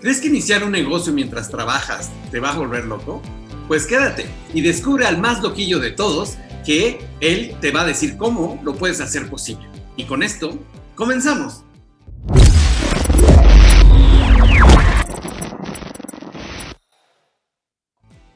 [0.00, 3.20] ¿Crees que iniciar un negocio mientras trabajas te va a volver loco?
[3.66, 8.16] Pues quédate y descubre al más loquillo de todos que él te va a decir
[8.16, 9.68] cómo lo puedes hacer posible.
[9.96, 10.56] Y con esto,
[10.94, 11.64] comenzamos.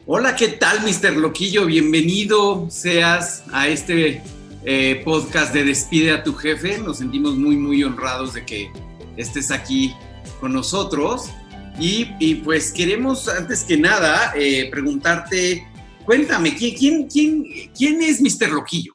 [0.04, 1.16] Hola, ¿qué tal, Mr.
[1.16, 1.66] Loquillo?
[1.66, 4.20] Bienvenido seas a este
[4.64, 6.78] eh, podcast de Despide a tu jefe.
[6.78, 8.68] Nos sentimos muy, muy honrados de que
[9.16, 9.94] estés aquí
[10.40, 11.30] con nosotros.
[11.78, 15.66] Y, pues queremos, antes que nada, eh, preguntarte,
[16.04, 18.52] cuéntame, ¿quién, quién, quién, es Mr.
[18.52, 18.92] Loquillo?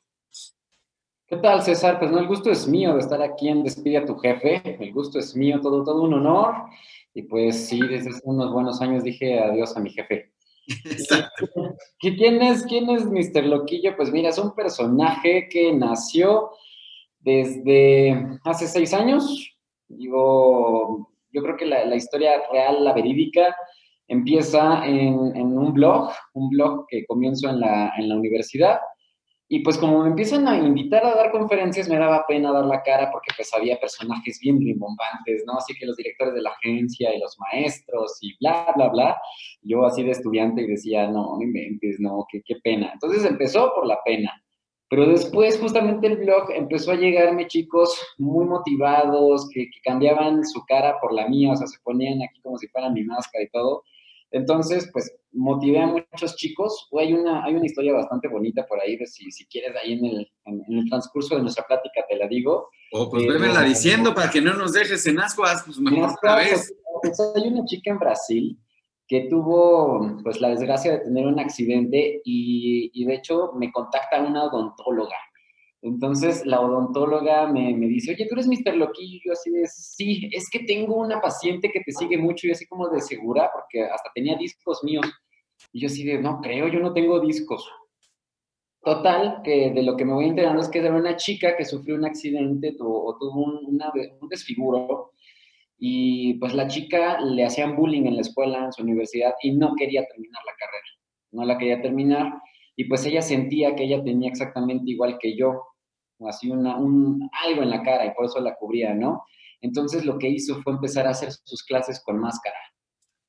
[1.28, 2.00] ¿Qué tal, César?
[2.00, 4.62] Pues no, el gusto es mío de estar aquí en Despide a tu jefe.
[4.80, 6.54] El gusto es mío, todo, todo un honor.
[7.14, 10.32] Y pues sí, desde hace unos buenos años dije adiós a mi jefe.
[10.86, 11.50] Exacto.
[12.00, 13.44] ¿Quién es, ¿Quién es Mr.
[13.46, 13.98] Loquillo?
[13.98, 16.52] Pues mira, es un personaje que nació
[17.20, 19.58] desde hace seis años.
[19.90, 23.56] Digo, yo creo que la, historia real, la verídica,
[24.08, 28.80] empieza en, un blog, un blog que comienzo en la, universidad.
[29.50, 32.84] Y pues como me empiezan a invitar a dar conferencias, me daba pena dar la
[32.84, 35.54] cara porque pues había personajes bien rimbombantes, ¿no?
[35.54, 39.18] Así que los directores de la agencia y los maestros y bla, bla, bla.
[39.62, 42.92] Yo así de estudiante y decía, no, no inventes, no, qué pena.
[42.92, 44.34] Entonces empezó por la pena.
[44.90, 50.96] Pero después justamente el blog empezó a llegarme chicos muy motivados, que, cambiaban su cara
[51.02, 53.84] por la mía, o sea, se ponían aquí como si fueran mi máscara y todo.
[54.32, 56.90] Entonces, pues motivé a muchos chicos.
[56.98, 60.06] hay una, hay una historia bastante bonita por ahí, de si, si quieres, ahí en
[60.06, 62.70] el, en, el transcurso de nuestra plática te la digo.
[62.94, 66.74] Oh, pues eh, diciendo para que no nos dejes en ascuas, pues mejor otra vez.
[67.02, 68.58] Pues, hay una chica en Brasil
[69.08, 74.46] que tuvo pues la desgracia de tener un accidente y, de hecho me contacta una
[74.46, 75.16] odontóloga.
[75.82, 78.76] Entonces la odontóloga me, dice, oye, tú eres Mr.
[78.76, 82.52] Loquillo, yo así de, sí, es que tengo una paciente que te sigue mucho y
[82.52, 85.06] así como de segura, porque hasta tenía discos míos.
[85.72, 87.70] Y yo así de, no creo, yo no tengo discos.
[88.84, 91.96] Total, que de lo que me voy enterando es que era una chica que sufrió
[91.96, 93.80] un accidente o, tuvo un,
[94.22, 95.12] un desfiguro
[95.78, 99.76] y pues la chica le hacían bullying en la escuela, en su universidad, y no
[99.76, 100.88] quería terminar la carrera,
[101.32, 102.34] no la quería terminar,
[102.76, 105.62] y pues ella sentía que ella tenía exactamente igual que yo,
[106.28, 109.24] así una, un, algo en la cara, y por eso la cubría, ¿no?
[109.62, 112.58] Entonces lo que hizo fue empezar a hacer sus clases con máscara.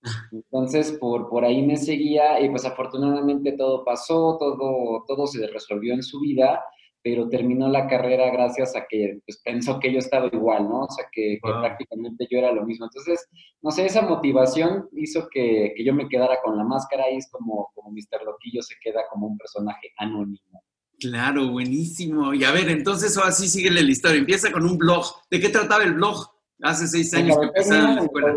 [0.33, 5.95] Entonces, por, por ahí me seguía y pues afortunadamente todo pasó, todo, todo se resolvió
[5.95, 6.63] en su vida
[7.03, 10.85] pero terminó la carrera gracias a que pues, pensó que yo estaba igual, ¿no?
[10.85, 12.87] O sea, que, prácticamente yo era lo mismo.
[12.87, 13.27] Entonces,
[13.63, 17.31] no sé, esa motivación hizo que, que, yo me quedara con la máscara y es
[17.31, 18.25] como, como Mr.
[18.25, 20.63] Loquillo se queda como un personaje anónimo.
[20.99, 22.35] Claro, buenísimo.
[22.35, 24.19] Y a ver, entonces ahora sí sigue la historia.
[24.19, 25.05] Empieza con un blog.
[25.31, 26.27] ¿De qué trataba el blog?
[26.61, 28.35] Hace seis años que empezaron la escuela.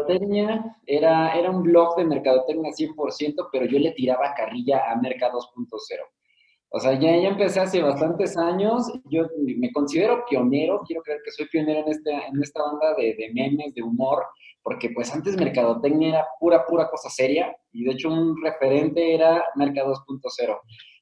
[0.86, 5.68] Era, era un blog de mercadotecnia 100%, pero yo le tiraba carrilla a Merca 2.0.
[6.74, 8.90] O sea, ya, empecé hace bastantes años.
[9.10, 9.28] Yo
[9.58, 13.74] me considero pionero, quiero creer que soy pionero en, este, en esta banda de, memes,
[13.74, 14.24] de humor,
[14.64, 19.44] porque pues antes Mercadotecnia era pura, pura cosa seria y de hecho un referente era
[19.56, 20.58] Mercado 2.0.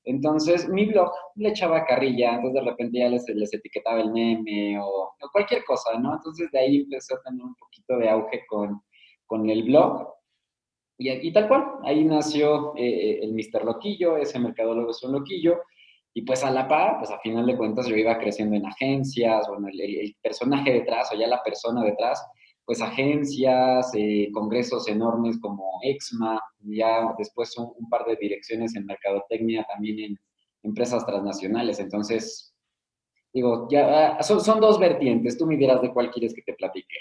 [0.05, 4.79] Entonces mi blog le echaba carrilla, entonces de repente ya les, les etiquetaba el meme
[4.81, 6.15] o, cualquier cosa, ¿no?
[6.15, 8.81] Entonces de ahí empezó a tener un poquito de auge con,
[9.27, 10.18] con el blog
[10.99, 13.63] y, aquí tal cual, ahí nació eh, eh, el Mr.
[13.63, 15.61] Loquillo, ese mercadólogo es un loquillo,
[16.13, 19.47] y pues a la par, pues a final de cuentas yo iba creciendo en agencias,
[19.47, 22.21] bueno, el, personaje detrás o ya la persona detrás,
[22.65, 28.85] pues agencias, eh, congresos enormes como EXMA, ya después un, un, par de direcciones en
[28.85, 30.19] mercadotecnia también en
[30.63, 31.79] empresas transnacionales.
[31.79, 32.53] Entonces,
[33.33, 36.53] digo, ya ah, son, son dos vertientes, tú me dirás de cuál quieres que te
[36.53, 36.97] platique.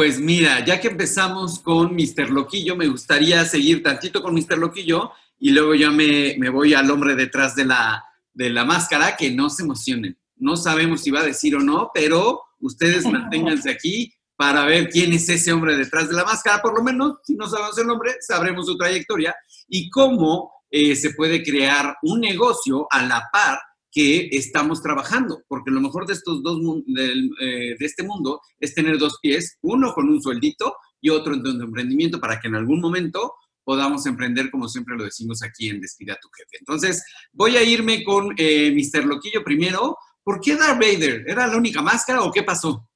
[0.00, 2.30] Pues mira, ya que empezamos con Mr.
[2.30, 4.56] Loquillo, me gustaría seguir tantito con Mr.
[4.56, 8.02] Loquillo y luego ya me, voy al hombre detrás de la,
[8.32, 10.18] de la máscara, que no se emocionen.
[10.36, 15.12] No sabemos si va a decir o no, pero ustedes manténganse aquí para ver quién
[15.12, 16.62] es ese hombre detrás de la máscara.
[16.62, 19.34] Por lo menos, si no sabemos el nombre, sabremos su trayectoria
[19.68, 23.58] y cómo eh, se puede crear un negocio a la par
[23.90, 26.60] que estamos trabajando, porque lo mejor de estos dos
[26.96, 31.46] eh, de, este mundo es tener dos pies, uno con un sueldito y otro en
[31.46, 33.34] un emprendimiento para que en algún momento
[33.64, 36.58] podamos emprender como siempre lo decimos aquí en Despida tu jefe.
[36.58, 39.04] Entonces, voy a irme con eh, Mr.
[39.04, 39.96] Loquillo primero.
[40.22, 41.24] ¿Por qué Darth Vader?
[41.26, 42.89] ¿Era la única máscara o qué pasó?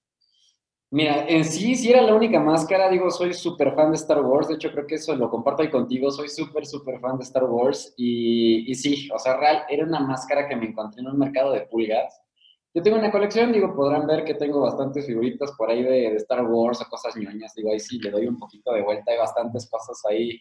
[0.94, 4.46] Mira, en sí, sí era la única máscara, digo, soy súper fan de Star Wars,
[4.46, 7.42] de hecho creo que eso lo comparto ahí contigo, soy súper, súper fan de Star
[7.42, 11.18] Wars y, y, sí, o sea, real, era una máscara que me encontré en un
[11.18, 12.22] mercado de pulgas.
[12.72, 16.16] Yo tengo una colección, digo, podrán ver que tengo bastantes figuritas por ahí de, de
[16.18, 19.18] Star Wars o cosas ñoñas, digo, ahí sí le doy un poquito de vuelta, hay
[19.18, 20.40] bastantes cosas ahí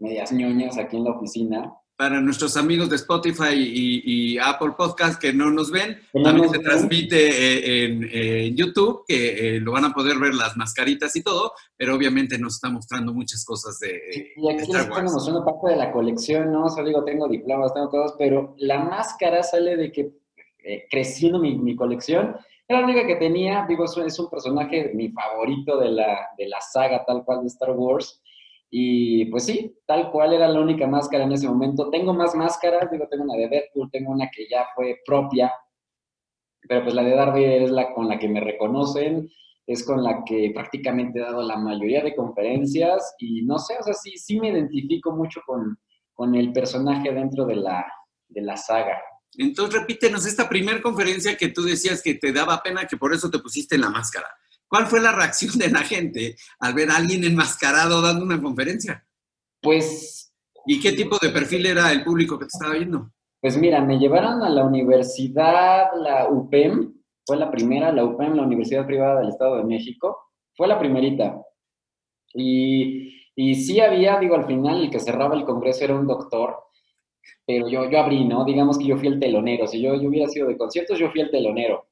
[0.00, 5.32] medias ñoñas aquí en la oficina para nuestros amigos de Spotify y, Apple Podcast que
[5.32, 9.92] no nos ven, también se transmite eh, en, en YouTube, que eh, lo van a
[9.92, 14.48] poder ver las mascaritas y todo, pero obviamente nos está mostrando muchas cosas de, Y
[14.48, 15.12] aquí les Wars.
[15.12, 16.66] mostrando parte de la colección, ¿no?
[16.66, 20.12] O sea, digo, tengo diplomas, tengo cosas, pero la máscara sale de que
[20.62, 22.36] eh, creciendo mi, mi colección.
[22.68, 26.60] Era la única que tenía, digo, es un personaje mi favorito de la, de la
[26.60, 28.22] saga tal cual de Star Wars.
[28.70, 31.90] Y pues sí, tal cual era la única máscara en ese momento.
[31.90, 35.52] Tengo más máscaras, digo, tengo una de Deadpool, tengo una que ya fue propia,
[36.68, 39.30] pero pues la de Vader es la con la que me reconocen,
[39.66, 43.82] es con la que prácticamente he dado la mayoría de conferencias y no sé, o
[43.82, 45.78] sea, sí, sí me identifico mucho con,
[46.12, 47.86] con el personaje dentro de la,
[48.28, 48.98] de la saga.
[49.36, 53.30] Entonces, repítenos esta primera conferencia que tú decías que te daba pena, que por eso
[53.30, 54.26] te pusiste la máscara.
[54.68, 59.04] ¿Cuál fue la reacción de la gente al ver a alguien enmascarado dando una conferencia?
[59.62, 60.32] Pues,
[60.66, 63.10] ¿Y qué tipo de perfil era el público que te estaba viendo?
[63.40, 66.92] pues mira, me llevaron a la universidad, la UPEM,
[67.24, 70.18] fue la primera, la UPEM, la Universidad Privada del Estado de México,
[70.56, 71.40] fue la primerita.
[72.34, 76.56] Y, y sí había, digo, al final el que cerraba el congreso era un doctor,
[77.46, 78.44] pero yo, yo abrí, ¿no?
[78.44, 79.66] Digamos que yo fui el telonero.
[79.66, 81.87] Si yo, yo hubiera sido de conciertos, yo fui el telonero.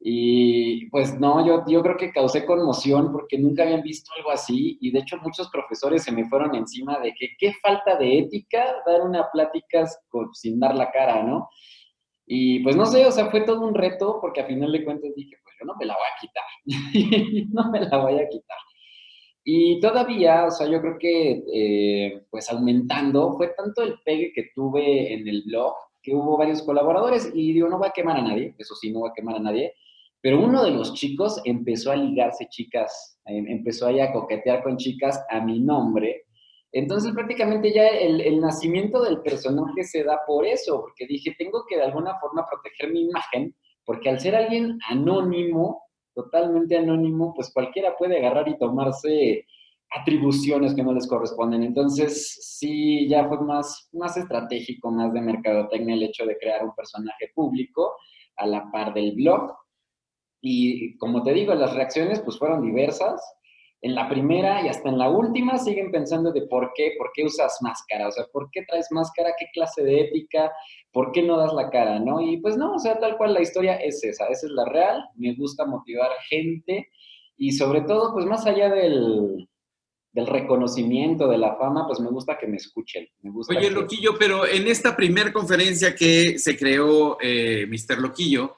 [0.00, 4.78] Y pues no, yo, yo creo que causé conmoción porque nunca habían visto algo así
[4.80, 8.76] y de hecho muchos profesores se me fueron encima de que qué falta de ética
[8.86, 11.48] dar una plática con- sin dar la cara, ¿no?
[12.26, 15.14] Y pues no sé, o sea, fue todo un reto porque a final de cuentas
[15.16, 18.58] dije, pues yo no me la voy a quitar, no me la voy a quitar.
[19.44, 24.50] Y todavía, o sea, yo creo que eh, pues aumentando, fue tanto el pegue que
[24.54, 28.22] tuve en el blog que hubo varios colaboradores y digo, no voy a quemar a
[28.22, 29.74] nadie, eso sí, no voy a quemar a nadie,
[30.20, 35.24] pero uno de los chicos empezó a ligarse chicas, em- empezó a coquetear con chicas
[35.30, 36.24] a mi nombre.
[36.72, 41.64] Entonces prácticamente ya el, el nacimiento del personaje se da por eso, porque dije, tengo
[41.68, 43.54] que de alguna forma proteger mi imagen,
[43.84, 45.82] porque al ser alguien anónimo,
[46.14, 49.46] totalmente anónimo, pues cualquiera puede agarrar y tomarse
[49.90, 51.62] atribuciones que no les corresponden.
[51.62, 56.74] Entonces, sí, ya fue más, más estratégico, más de mercadotecnia el hecho de crear un
[56.74, 57.94] personaje público
[58.36, 59.54] a la par del blog.
[60.40, 63.20] Y como te digo, las reacciones pues fueron diversas.
[63.80, 67.24] En la primera y hasta en la última siguen pensando de por qué, por qué
[67.24, 70.50] usas máscara, o sea, por qué traes máscara, qué clase de ética,
[70.92, 72.20] por qué no das la cara, ¿no?
[72.20, 75.04] Y pues no, o sea, tal cual la historia es esa, esa es la real,
[75.14, 76.88] me gusta motivar gente
[77.36, 79.48] y sobre todo, pues más allá del,
[80.10, 83.06] del reconocimiento, de la fama, pues me gusta que me escuchen.
[83.22, 88.00] Me gusta Oye, que- Loquillo, pero en esta primera conferencia que se creó eh, Mr.
[88.00, 88.56] Loquillo,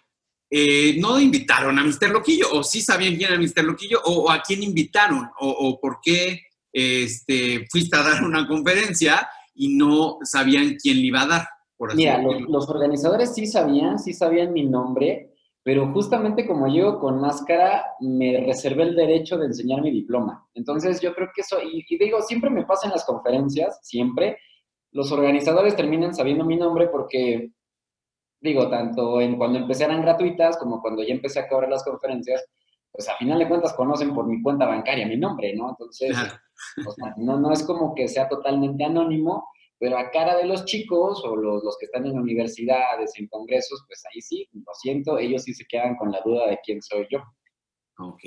[0.50, 2.10] eh, no invitaron a Mr.
[2.10, 3.64] Loquillo, o sí sabían quién era Mr.
[3.64, 6.40] Loquillo, o, o a quién invitaron, o, o por qué
[6.72, 11.90] este, fuiste a dar una conferencia y no sabían quién le iba a dar, por
[11.90, 17.20] así Mira, los organizadores sí sabían, sí sabían mi nombre, pero justamente como yo con
[17.20, 20.48] máscara me reservé el derecho de enseñar mi diploma.
[20.54, 24.38] Entonces yo creo que eso, y, y digo, siempre me pasa en las conferencias, siempre,
[24.92, 27.52] los organizadores terminan sabiendo mi nombre porque,
[28.40, 32.44] digo, tanto en cuando empecé eran gratuitas como cuando ya empecé a cobrar las conferencias,
[32.92, 35.70] pues a final de cuentas conocen por mi cuenta bancaria mi nombre, ¿no?
[35.70, 36.16] Entonces,
[36.86, 39.46] o sea, no, no es como que sea totalmente anónimo,
[39.78, 43.84] pero a cara de los chicos o los, los que están en universidades, en congresos,
[43.86, 47.06] pues ahí sí, lo siento, ellos sí se quedan con la duda de quién soy
[47.10, 47.20] yo.
[47.98, 48.20] Ok.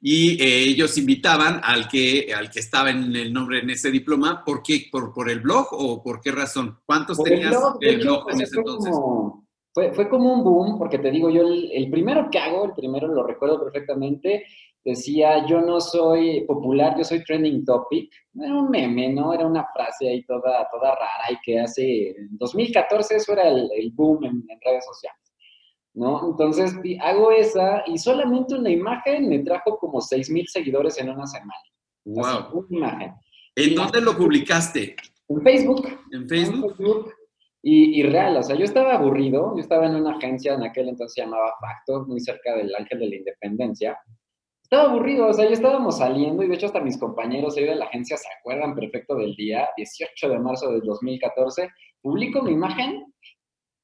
[0.00, 4.44] Y eh, ellos invitaban al que, al que estaba en el nombre en ese diploma,
[4.44, 4.88] ¿por qué?
[4.92, 6.78] ¿Por, por el blog o por qué razón?
[6.84, 8.92] ¿Cuántos Por el tenías blog, el blog en ese entonces?
[8.92, 9.45] como-
[9.76, 12.72] fue, fue como un boom, porque te digo, yo el, el primero que hago, el
[12.72, 14.46] primero lo recuerdo perfectamente,
[14.82, 18.10] decía, yo no soy popular, yo soy trending topic.
[18.40, 19.34] Era un meme, ¿no?
[19.34, 23.68] Era una frase ahí toda, toda rara y que hace, en 2014 eso era el,
[23.76, 25.34] el boom en, en redes sociales,
[25.92, 26.26] ¿no?
[26.30, 31.26] Entonces hago esa y solamente una imagen me trajo como 6 mil seguidores en una
[31.26, 31.52] semana.
[32.06, 32.64] Wow.
[32.70, 33.12] una imagen.
[33.54, 34.96] ¿En dónde lo publicaste?
[35.28, 35.86] En Facebook.
[36.12, 36.76] ¿En Facebook?
[36.78, 37.12] Facebook.
[37.68, 40.88] Y, y real, o sea, yo estaba aburrido, yo estaba en una agencia, en aquel
[40.88, 43.98] entonces se llamaba Facto, muy cerca del Ángel de la Independencia.
[44.62, 47.74] Estaba aburrido, o sea, ya estábamos saliendo y de hecho hasta mis compañeros ahí de
[47.74, 51.68] la agencia se acuerdan perfecto del día, 18 de marzo del 2014,
[52.00, 53.12] publico mi imagen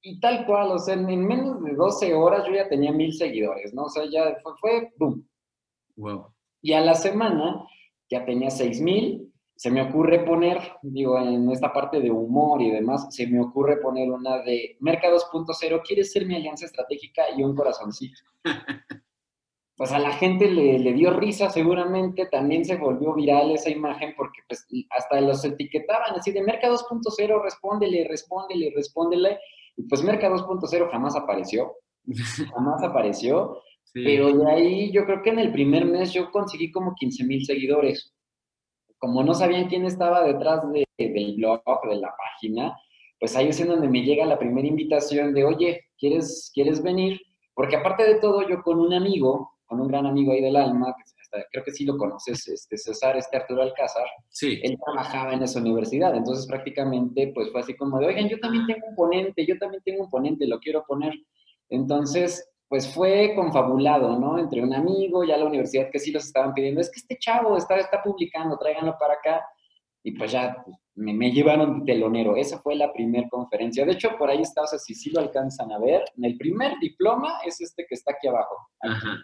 [0.01, 3.13] y tal cual, o sea, en, en menos de 12 horas yo ya tenía mil
[3.13, 3.87] seguidores, ¿no?
[3.87, 5.29] O sea, ya fue, fue boom.
[5.97, 6.33] Wow.
[6.63, 7.67] Y a la semana
[8.09, 12.71] ya tenía 6 mil se me ocurre poner, digo, en esta parte de humor y
[12.71, 17.23] demás, se me ocurre poner una de Merca 2.0, ¿quieres ser mi alianza estratégica?
[17.37, 18.21] Y un corazoncito.
[19.75, 24.13] Pues a la gente le, le, dio risa seguramente, también se volvió viral esa imagen
[24.17, 29.41] porque pues hasta los etiquetaban así de Merca 2.0, respóndele, respóndele, respóndele.
[29.77, 31.73] Y pues Merca 2.0 jamás apareció,
[32.55, 33.61] jamás apareció.
[33.95, 37.45] Pero de ahí yo creo que en el primer mes yo conseguí como 15 mil
[37.45, 38.15] seguidores
[39.03, 40.63] como no sabían quién estaba detrás
[40.97, 42.79] del blog, de la página,
[43.19, 47.21] pues ahí es en donde me llega la primera invitación de, oye, ¿quieres, ¿quieres venir?
[47.53, 50.95] Porque aparte de todo, yo con un amigo, con un gran amigo ahí del alma,
[50.97, 54.61] que creo que sí lo conoces, este César, este Arturo Alcázar, sí.
[54.63, 58.67] él trabajaba en esa universidad, entonces prácticamente pues fue así como de, oigan, yo también
[58.69, 61.13] tengo un ponente, yo también tengo un ponente, lo quiero poner.
[61.71, 64.39] Entonces, pues fue confabulado, ¿no?
[64.39, 67.55] Entre un amigo, ya la universidad que sí los estaban pidiendo, es que este chavo
[67.55, 69.45] está, está publicando, tráiganlo para acá.
[70.03, 70.57] Y pues ya
[70.95, 72.35] me, llevaron de telonero.
[72.35, 73.85] Esa fue la primera conferencia.
[73.85, 76.79] De hecho, por ahí está, o sea, si sí lo alcanzan a ver, el primer
[76.81, 78.57] diploma es este que está aquí abajo.
[78.81, 79.19] Ajá.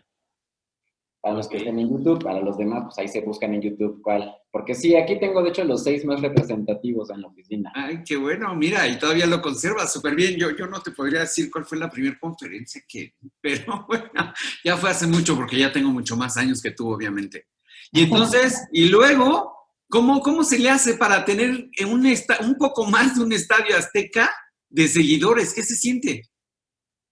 [1.20, 4.00] Para los que estén en YouTube, para los demás, pues ahí se buscan en YouTube
[4.02, 4.32] cuál.
[4.52, 7.72] Porque sí, aquí tengo de hecho los seis más representativos en la oficina.
[7.74, 10.36] Ay, qué bueno, mira, y todavía lo conservas súper bien.
[10.36, 14.32] Yo, yo no te podría decir cuál fue la primera conferencia que, pero bueno,
[14.64, 17.46] ya fue hace mucho porque ya tengo mucho más años que tú, obviamente.
[17.90, 19.54] Y entonces, y luego,
[19.88, 22.06] ¿cómo, cómo se le hace para tener un,
[22.40, 24.30] un poco más de un estadio azteca
[24.68, 25.52] de seguidores?
[25.52, 26.22] ¿Qué se siente?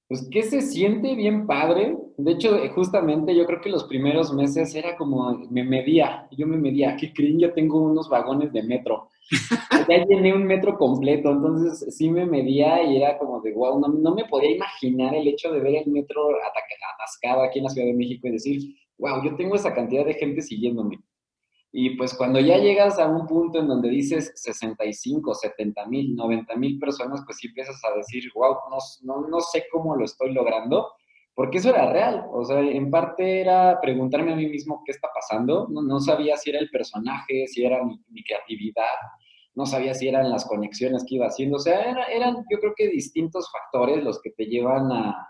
[0.08, 1.96] Pues que se siente bien padre.
[2.16, 6.46] De hecho, eh, justamente yo creo que los primeros meses era como, me medía, yo
[6.46, 7.40] me medía, ¿qué creen?
[7.40, 9.08] Ya tengo unos vagones de metro.
[9.88, 13.88] ya llené un metro completo, entonces sí me medía y era como de, wow, no,
[13.88, 16.28] no me podía imaginar el hecho de ver el metro
[16.94, 18.62] atascado aquí en la Ciudad de México y decir,
[18.98, 21.00] wow, yo tengo esa cantidad de gente siguiéndome.
[21.72, 26.56] Y pues cuando ya llegas a un punto en donde dices 65, 70 mil, 90
[26.56, 30.32] mil personas, pues sí empiezas a decir, wow, no, no, no, sé cómo lo estoy
[30.32, 30.88] logrando,
[31.34, 32.24] porque eso era real.
[32.32, 35.68] O sea, en parte era preguntarme a mí mismo qué está pasando.
[35.70, 38.94] No, no sabía si era el personaje, si era mi, creatividad,
[39.54, 41.56] no sabía si eran las conexiones que iba haciendo.
[41.56, 45.28] O sea, era, eran yo creo que distintos factores los que te llevan a,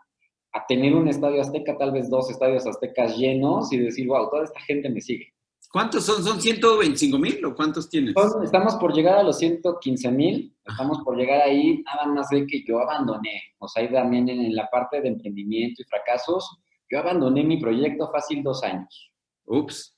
[0.53, 4.45] a tener un estadio azteca, tal vez dos estadios aztecas llenos y decir, wow, toda
[4.45, 5.36] esta gente me sigue.
[5.77, 6.25] ¿Cuántos son?
[6.25, 8.15] ¿Son 125 mil o cuántos tienes?
[8.43, 12.65] Estamos por llegar a los 115 mil, estamos por llegar ahí, nada más de que
[12.67, 16.49] yo abandoné, o sea, ahí también en, la parte de emprendimiento y fracasos,
[16.91, 19.13] yo abandoné mi proyecto fácil dos años.
[19.45, 19.95] Ups.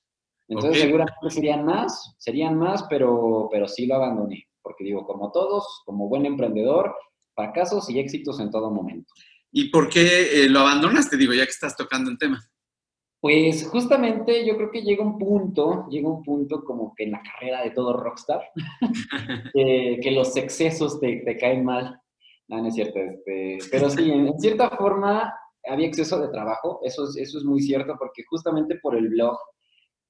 [0.49, 5.83] Entonces seguramente serían más, serían más, pero, pero sí lo abandoné, porque digo, como todos,
[5.85, 6.93] como buen emprendedor,
[7.37, 9.15] fracasos y éxitos en todo momento.
[9.53, 11.17] ¿Y por qué eh, lo abandonaste?
[11.17, 12.41] Digo, ya que estás tocando el tema.
[13.21, 17.23] Pues justamente yo creo que llega un punto, llega un punto como que en la
[17.23, 18.43] carrera de todo rockstar,
[19.55, 22.01] que, que, los excesos te, te, caen mal.
[22.47, 23.01] No, no es cierto.
[23.01, 25.35] Este, pero sí, en, cierta forma
[25.69, 29.37] había exceso de trabajo, eso es, eso es muy cierto, porque justamente por el blog,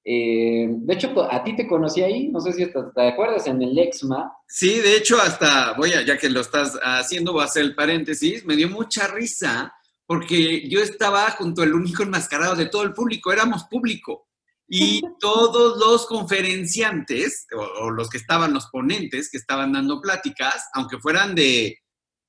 [0.04, 3.62] eh, de hecho, a ti te conocí ahí, no sé si te, te acuerdas, en
[3.62, 4.32] el Exma.
[4.46, 7.74] Sí, de hecho, hasta, voy a, ya que lo estás haciendo, voy a hacer el
[7.74, 9.72] paréntesis, me dio mucha risa
[10.08, 14.26] porque yo estaba junto al único enmascarado de todo el público, éramos público.
[14.66, 20.98] Y todos los conferenciantes, o, los que estaban, los ponentes que estaban dando pláticas, aunque
[20.98, 21.76] fueran de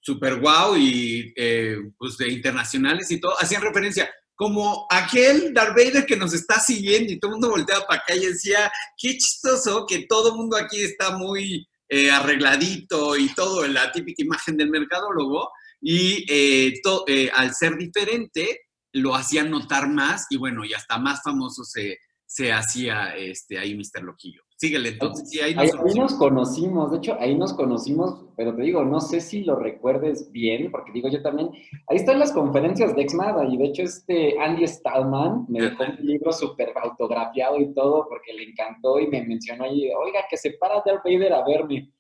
[0.01, 6.05] super wow y eh, pues de internacionales y todo, hacían referencia como aquel Darth Vader
[6.05, 9.86] que nos está siguiendo y todo el mundo volteaba para acá y decía, qué chistoso
[9.88, 14.69] que todo el mundo aquí está muy eh, arregladito y todo, la típica imagen del
[14.69, 15.50] mercadólogo,
[15.81, 16.74] y eh,
[17.07, 18.62] eh, al ser diferente
[18.93, 23.75] lo hacían notar más y bueno, y hasta más famoso se, se hacía este, ahí
[23.75, 24.03] Mr.
[24.03, 24.41] Loquillo.
[24.55, 25.29] Síguele entonces.
[25.29, 29.00] Sí, ahí, nos ahí, nos conocimos, de hecho, ahí nos conocimos, pero te digo, no
[29.00, 31.50] sé si lo recuerdes bien, porque digo yo también,
[31.88, 36.05] ahí están las conferencias de Exmada, y de hecho este Andy Stallman me dejó un
[36.05, 40.51] libro súper autografiado y todo, porque le encantó y me mencionó ahí, oiga, que se
[40.51, 41.93] para Darth Vader a verme.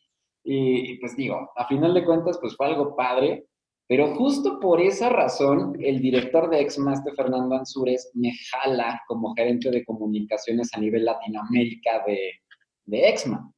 [0.43, 3.48] Y, y, pues digo, a final de cuentas, pues fue algo padre,
[3.89, 9.71] pero justo por esa razón, el director de Exmaster, Fernando Ansures, me jala como gerente
[9.71, 12.19] de comunicaciones a nivel Latinoamérica de,
[12.85, 13.51] de Exma.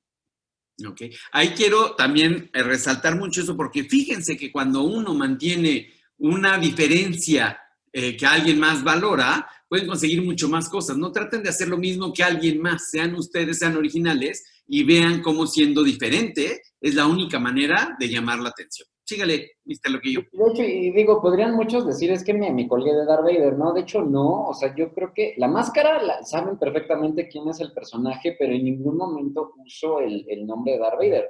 [0.87, 1.01] Ok.
[1.33, 7.59] Ahí quiero también eh, resaltar mucho eso, porque fíjense que cuando uno mantiene una diferencia
[7.91, 10.95] eh, que alguien más valora, pueden conseguir mucho más cosas.
[10.95, 15.21] No traten de hacer lo mismo que alguien más, sean ustedes, sean originales y vean
[15.21, 18.87] cómo siendo diferente es la única manera de llamar la atención.
[19.11, 19.91] Sígale, Mr.
[19.91, 20.21] Loquillo.
[20.31, 23.57] De hecho, y digo, podrían muchos decir, es que me, me colgué de Darth Vader,
[23.57, 23.73] ¿no?
[23.73, 27.59] De hecho, no, o sea, yo creo que la máscara, la, saben perfectamente quién es
[27.59, 31.29] el personaje, pero en ningún momento uso el, el nombre de Darth Vader.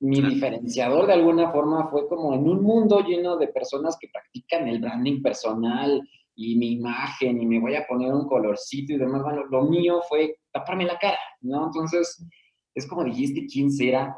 [0.00, 0.34] Mi Claro.
[0.34, 4.80] diferenciador de alguna forma fue como en un mundo lleno de personas que practican el
[4.80, 6.02] branding personal
[6.34, 10.02] y mi imagen y me voy a poner un colorcito y demás, bueno, lo mío
[10.08, 11.66] fue taparme la cara, ¿no?
[11.66, 12.26] Entonces,
[12.74, 14.16] es como dijiste, ¿quién será?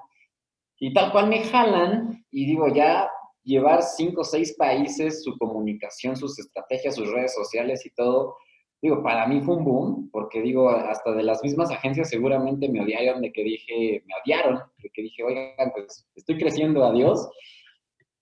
[0.78, 3.08] Y tal cual me jalan y digo, ya
[3.42, 8.36] llevar cinco o seis países, su comunicación, sus estrategias, sus redes sociales y todo,
[8.82, 12.82] digo, para mí fue un boom, porque digo, hasta de las mismas agencias seguramente me
[12.82, 17.28] odiaron de que dije, me odiaron, de que dije, oigan, pues estoy creciendo, adiós,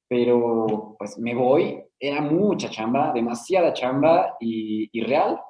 [0.09, 5.41] pero pues me voy, era mucha chamba, demasiada chamba y, y real,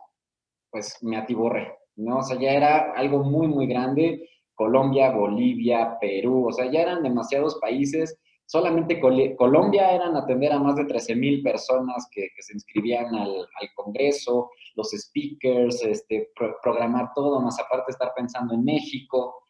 [0.70, 2.18] pues me atiborré, ¿no?
[2.18, 7.02] O sea, ya era algo muy, muy grande, Colombia, Bolivia, Perú, o sea, ya eran
[7.02, 8.18] demasiados países.
[8.46, 13.46] Solamente Col Colombia eran atender a más de 13 mil personas que, se inscribían al,
[13.74, 19.44] Congreso, los speakers, este, pro programar todo, más aparte estar pensando en México.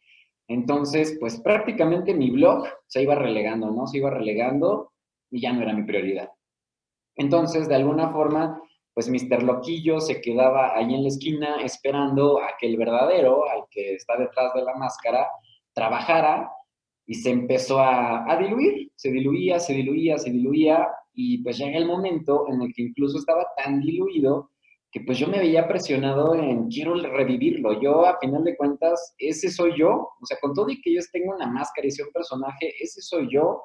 [0.47, 3.87] Entonces, pues prácticamente mi blog se iba relegando, ¿no?
[3.87, 4.93] Se iba relegando
[5.29, 6.29] y ya no era mi prioridad.
[7.15, 8.61] Entonces, de alguna forma,
[8.95, 9.43] pues Mr.
[9.43, 14.17] Loquillo se quedaba ahí en la esquina esperando a que el verdadero, al que está
[14.17, 15.27] detrás de la máscara,
[15.73, 16.49] trabajara
[17.05, 21.85] y se empezó a, diluir, se diluía, se diluía, se diluía y pues llega el
[21.85, 24.51] momento en el que incluso estaba tan diluido
[24.89, 27.81] que pues yo me veía presionado en quiero revivirlo.
[27.81, 31.01] Yo a final de cuentas, ese soy yo, o sea, con todo y que yo
[31.11, 33.61] tengo una máscara y soy un personaje, ese soy yo.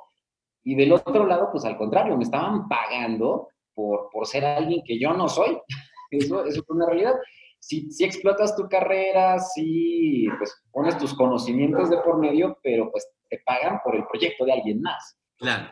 [0.64, 4.98] Y del otro lado, pues al contrario, me estaban pagando por, por ser alguien que
[4.98, 5.58] yo no soy.
[6.10, 7.14] Eso, eso es una realidad.
[7.60, 13.06] Si, si, explotas tu carrera, si pues, pones tus conocimientos de por medio, pero pues
[13.28, 15.16] te pagan por el proyecto de alguien más.
[15.38, 15.70] Claro.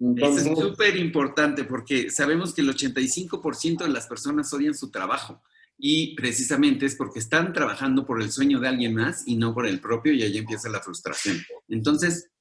[0.00, 4.90] Entonces, Eso es súper importante porque sabemos que el 85% de las personas odian su
[4.90, 5.40] trabajo
[5.78, 9.66] y precisamente es porque están trabajando por el sueño de alguien más y no por
[9.66, 11.38] el propio y ahí empieza la frustración.
[11.68, 12.31] Entonces,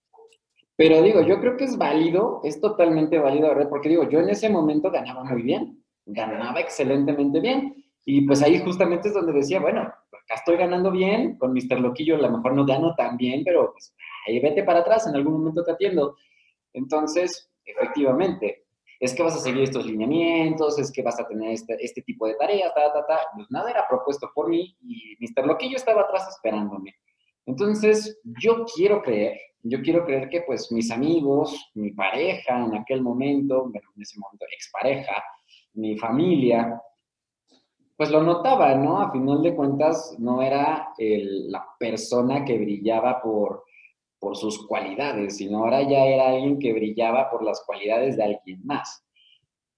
[0.76, 3.70] pero digo, yo creo que es válido, es totalmente válido, ¿verdad?
[3.70, 7.86] Porque digo, yo en ese momento ganaba muy bien, ganaba excelentemente bien.
[8.06, 11.80] Y pues ahí justamente es donde decía, bueno, acá estoy ganando bien, con Mr.
[11.80, 13.94] Loquillo a lo mejor no gano tan bien, pero pues
[14.28, 16.16] ahí vete para atrás, en algún momento te atiendo.
[16.74, 18.66] Entonces, efectivamente,
[19.00, 22.28] es que vas a seguir estos lineamientos, es que vas a tener este, este tipo
[22.28, 23.20] de tareas, ta, ta, ta.
[23.36, 25.46] Pues nada era propuesto por mí y Mr.
[25.48, 26.96] Loquillo estaba atrás esperándome.
[27.46, 33.02] Entonces, yo quiero creer, yo quiero creer que pues mis amigos, mi pareja en aquel
[33.02, 35.24] momento, bueno, en ese momento expareja,
[35.74, 36.82] mi familia,
[37.96, 39.00] pues lo notaba, ¿no?
[39.00, 43.64] A final de cuentas, no era el, la persona que brillaba por,
[44.18, 48.62] por sus cualidades, sino ahora ya era alguien que brillaba por las cualidades de alguien
[48.66, 49.06] más.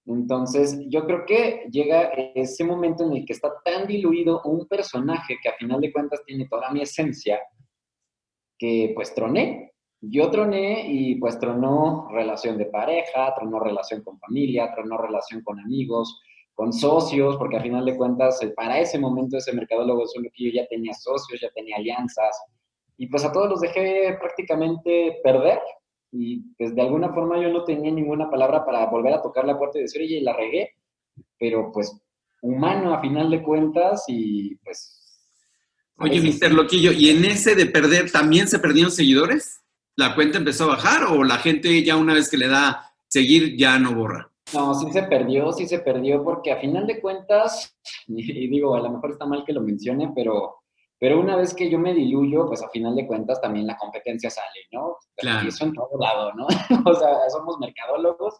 [0.05, 5.37] Entonces, yo creo que llega ese momento en el que está tan diluido un personaje
[5.41, 7.39] que a final de cuentas tiene toda mi esencia,
[8.57, 9.72] que pues troné.
[10.05, 15.61] Yo troné y pues tronó relación de pareja, tronó relación con familia, tronó relación con
[15.61, 16.19] amigos,
[16.53, 20.51] con socios, porque a final de cuentas, para ese momento ese mercadólogo solo que yo
[20.53, 22.37] ya tenía socios, ya tenía alianzas,
[22.97, 25.61] y pues a todos los dejé prácticamente perder,
[26.11, 29.57] y pues de alguna forma yo no tenía ninguna palabra para volver a tocar la
[29.57, 30.71] puerta y decir, oye, la regué,
[31.39, 31.97] pero pues
[32.41, 34.99] humano a final de cuentas y pues...
[35.97, 39.62] Oye, Mister Loquillo, ¿y en ese de perder también se perdieron seguidores?
[39.95, 43.55] ¿La cuenta empezó a bajar o la gente ya una vez que le da seguir
[43.55, 44.31] ya no borra?
[44.53, 47.77] No, sí se perdió, sí se perdió, porque a final de cuentas,
[48.07, 50.57] y digo, a lo mejor está mal que lo mencione, pero,
[50.99, 54.29] pero una vez que yo me diluyo, pues a final de cuentas también la competencia
[54.29, 54.97] sale, ¿no?
[55.15, 55.45] Claro.
[55.45, 56.47] Y eso en todo lado, ¿no?
[56.85, 58.35] o sea, somos mercadólogos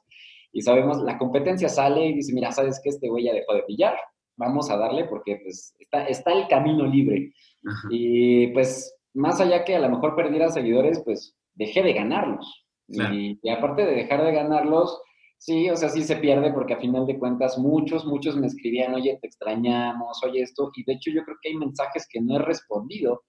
[0.51, 2.89] y sabemos, la competencia sale y dice, mira, ¿sabes qué?
[2.89, 3.95] Este güey ya dejó de pillar,
[4.37, 7.33] vamos a darle porque pues está, está el camino libre.
[7.65, 7.87] Ajá.
[7.89, 12.65] Y pues más allá que a lo mejor perdiera seguidores, pues dejé de ganarlos.
[12.87, 13.13] Claro.
[13.15, 15.01] Y, y aparte de dejar de ganarlos,
[15.45, 18.95] Sí, o sea, sí se pierde porque a final de cuentas muchos, muchos me escribían,
[18.95, 22.37] oye, te extrañamos, oye esto, y de hecho yo creo que hay mensajes que no
[22.37, 23.23] he respondido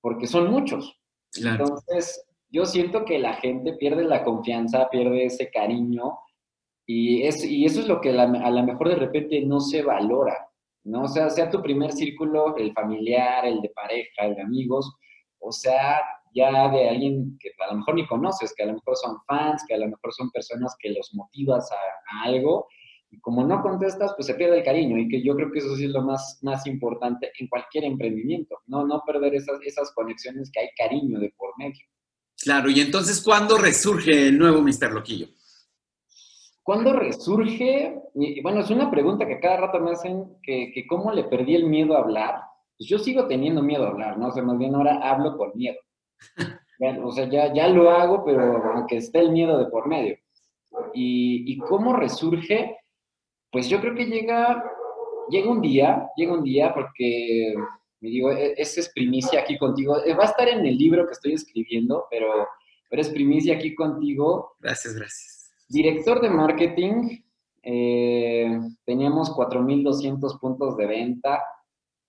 [0.00, 0.98] porque son muchos.
[1.30, 1.62] Claro.
[1.62, 6.18] Entonces, yo siento que la gente pierde la confianza, pierde ese cariño,
[6.86, 9.82] y, es, y eso es lo que la, a lo mejor de repente no se
[9.82, 10.36] valora,
[10.82, 11.02] ¿no?
[11.02, 14.92] O sea, sea tu primer círculo, el familiar, el de pareja, el de amigos,
[15.38, 16.00] o sea,
[16.34, 19.64] ya de alguien que a lo mejor ni conoces, que a lo mejor son fans,
[19.66, 22.66] que a lo mejor son personas que los motivas a, a, algo,
[23.10, 25.76] y como no contestas, pues se pierde el cariño, y que yo creo que eso
[25.76, 30.50] sí es lo más, más importante en cualquier emprendimiento, no, no perder esas, esas conexiones
[30.52, 31.84] que hay cariño de por medio.
[32.42, 34.92] Claro, y entonces, ¿cuándo resurge el nuevo Mr.
[34.92, 35.28] Loquillo?
[36.64, 38.02] ¿Cuándo resurge?
[38.14, 41.54] Y, bueno, es una pregunta que cada rato me hacen, que, que cómo le perdí
[41.54, 42.40] el miedo a hablar.
[42.76, 44.28] Pues yo sigo teniendo miedo a hablar, ¿no?
[44.28, 45.76] O sea, más bien ahora hablo con miedo.
[47.02, 48.42] O sea, ya, ya lo hago, pero
[48.74, 50.16] aunque esté el miedo de por medio.
[50.92, 52.76] ¿Y, y cómo resurge?
[53.50, 54.64] Pues yo creo que llega,
[55.30, 57.54] llega un día, llega un día porque,
[58.00, 60.02] me digo, e, esa es primicia aquí contigo.
[60.04, 62.48] Eh, va a estar en el libro que estoy escribiendo, pero,
[62.90, 64.56] pero es primicia aquí contigo.
[64.58, 65.52] Gracias, gracias.
[65.68, 67.22] Director de marketing,
[67.62, 71.42] eh, teníamos 4.200 puntos de venta.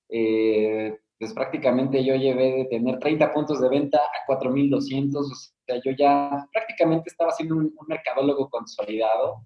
[0.09, 5.23] Eh, pues prácticamente yo llevé de tener 30 puntos de venta a 4.200, o
[5.65, 9.45] sea, yo ya prácticamente estaba siendo un, un, mercadólogo consolidado.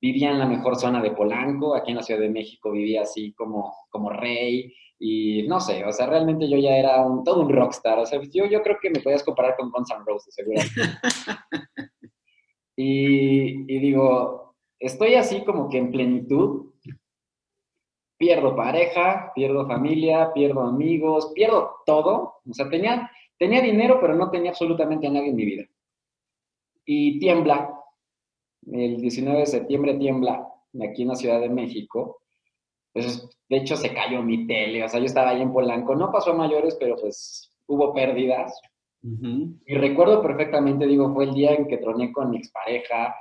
[0.00, 3.32] Vivía en la mejor zona de Polanco, aquí en la Ciudad de México vivía así
[3.32, 7.52] como, como rey, y no sé, o sea, realmente yo ya era un, todo un
[7.52, 10.36] rockstar, o sea, yo, yo creo que me podías comparar con Guns N' Roses,
[12.76, 16.72] y, y digo, estoy así como que en plenitud,
[18.18, 22.40] pierdo pareja, pierdo familia, pierdo amigos, pierdo todo.
[22.48, 25.64] O sea, tenía, tenía dinero, pero no tenía absolutamente a nadie en mi vida.
[26.84, 27.72] Y tiembla,
[28.70, 30.46] el 19 de septiembre tiembla,
[30.82, 32.22] aquí en la Ciudad de México.
[32.92, 36.10] Pues, de hecho, se cayó mi tele, o sea, yo estaba ahí en Polanco, no
[36.10, 38.60] pasó a mayores, pero pues hubo pérdidas.
[39.02, 39.60] Uh -huh.
[39.64, 43.14] Y recuerdo perfectamente, digo, fue el día en que troné con mi expareja.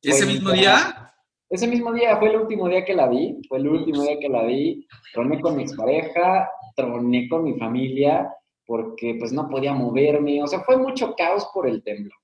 [0.00, 1.13] ¿Ese mismo día?
[1.50, 4.28] Ese mismo día fue el último día que la vi, fue el último día que
[4.28, 8.34] la vi, troné con mi expareja, troné con mi familia,
[8.66, 12.18] porque pues no podía moverme, o sea, fue mucho caos por el temblor.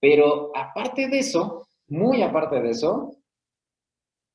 [0.00, 3.16] Pero aparte de eso, muy aparte de eso,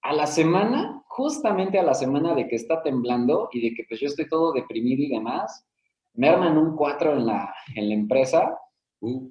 [0.01, 3.99] a la semana, justamente a la semana de que está temblando y de que pues
[3.99, 5.65] yo estoy todo deprimido y demás,
[6.13, 8.57] me arman un 4 en la, en la empresa,
[9.01, 9.29] uh.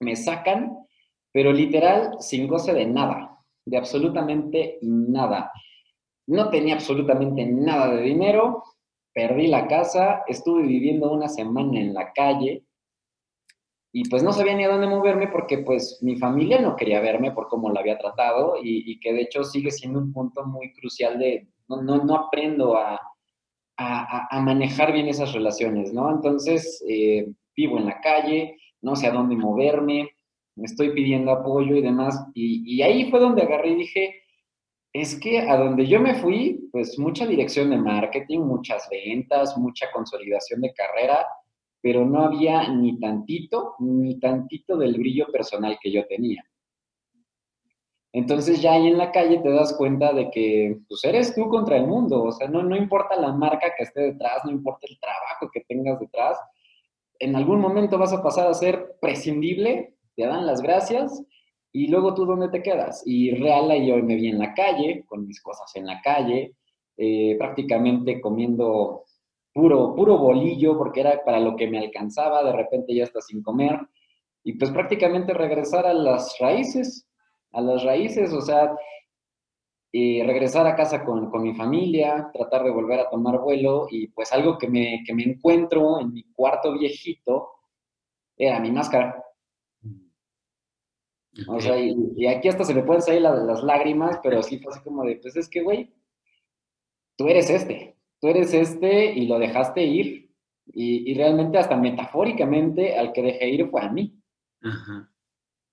[0.00, 0.76] me sacan,
[1.32, 3.27] pero literal sin goce de nada
[3.68, 5.52] de absolutamente nada.
[6.26, 8.64] No tenía absolutamente nada de dinero,
[9.12, 12.64] perdí la casa, estuve viviendo una semana en la calle
[13.92, 17.32] y pues no sabía ni a dónde moverme porque pues mi familia no quería verme
[17.32, 21.18] por cómo la había tratado y, que de hecho sigue siendo un punto muy crucial
[21.18, 23.00] de no, no, no aprendo a,
[23.76, 26.10] a, a, manejar bien esas relaciones, ¿no?
[26.10, 30.10] Entonces eh, vivo en la calle, no sé a dónde moverme,
[30.58, 32.26] me estoy pidiendo apoyo y demás.
[32.34, 34.22] Y, ahí fue donde agarré y dije,
[34.92, 39.90] es que a donde yo me fui, pues mucha dirección de marketing, muchas ventas, mucha
[39.92, 41.26] consolidación de carrera,
[41.80, 46.44] pero no había ni tantito, ni tantito del brillo personal que yo tenía.
[48.12, 51.76] Entonces ya ahí en la calle te das cuenta de que pues eres tú contra
[51.76, 54.98] el mundo, o sea, no, no importa la marca que esté detrás, no importa el
[54.98, 56.38] trabajo que tengas detrás,
[57.20, 61.22] en algún momento vas a pasar a ser prescindible te dan las gracias
[61.72, 63.04] y luego tú dónde te quedas.
[63.06, 66.56] Y real ahí yo me vi en la calle, con mis cosas en la calle,
[66.96, 69.04] eh, prácticamente comiendo
[69.54, 73.44] puro, puro bolillo porque era para lo que me alcanzaba, de repente ya está sin
[73.44, 73.78] comer.
[74.42, 77.08] Y pues prácticamente regresar a las raíces,
[77.52, 78.74] a las raíces, o sea,
[79.92, 84.08] eh, regresar a casa con, con, mi familia, tratar de volver a tomar vuelo y
[84.08, 87.50] pues algo que me, que me encuentro en mi cuarto viejito
[88.36, 89.24] era mi máscara.
[91.46, 94.58] O sea, y, y, aquí hasta se me pueden salir las, las, lágrimas, pero sí
[94.58, 95.92] fue así como de, pues es que, güey,
[97.16, 100.28] tú eres este, tú eres este y lo dejaste ir.
[100.70, 104.20] Y, y realmente hasta metafóricamente al que dejé ir fue a mí.
[104.62, 105.10] Ajá.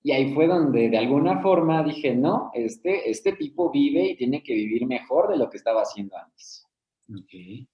[0.06, 4.44] Y ahí fue donde de alguna forma dije, no, este, este tipo vive y tiene
[4.44, 6.64] que vivir mejor de lo que estaba haciendo antes.
[7.10, 7.34] Ok.
[7.34, 7.68] ¿Y,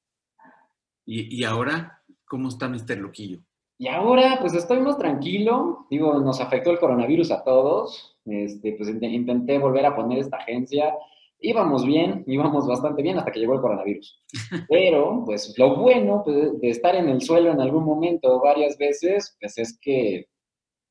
[1.05, 2.99] y ahora cómo está Mr.
[2.99, 3.43] Loquillo?
[3.81, 5.87] Y ahora, pues estoy más tranquilo.
[5.89, 8.15] Digo, nos afectó el coronavirus a todos.
[8.25, 10.93] Este, pues intenté volver a poner esta agencia.
[11.39, 14.23] Íbamos bien, íbamos bastante bien hasta que llegó el coronavirus.
[14.69, 19.35] Pero, pues lo bueno pues, de estar en el suelo en algún momento varias veces,
[19.41, 20.27] pues es que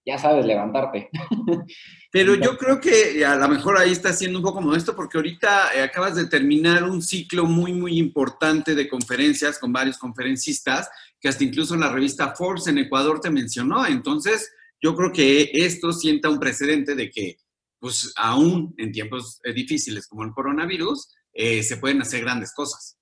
[0.05, 1.11] ya sabes levantarte.
[2.11, 5.77] Pero yo creo que a lo mejor ahí está siendo un poco modesto porque ahorita
[5.77, 11.29] eh, acabas de terminar un ciclo muy, muy importante de conferencias con varios conferencistas que
[11.29, 13.87] hasta incluso la revista Forbes en Ecuador te mencionó.
[13.87, 17.37] Entonces, yo creo que esto sienta un precedente de que,
[17.79, 22.97] pues, aún en tiempos eh, difíciles como el coronavirus, eh, se pueden hacer grandes cosas.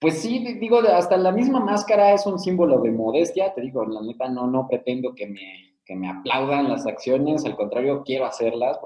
[0.00, 3.54] Pues sí, digo, hasta la misma máscara es un símbolo de modestia.
[3.54, 7.54] Te digo, la neta no, no pretendo que me, que me aplaudan las acciones, al
[7.54, 8.78] contrario, quiero hacerlas.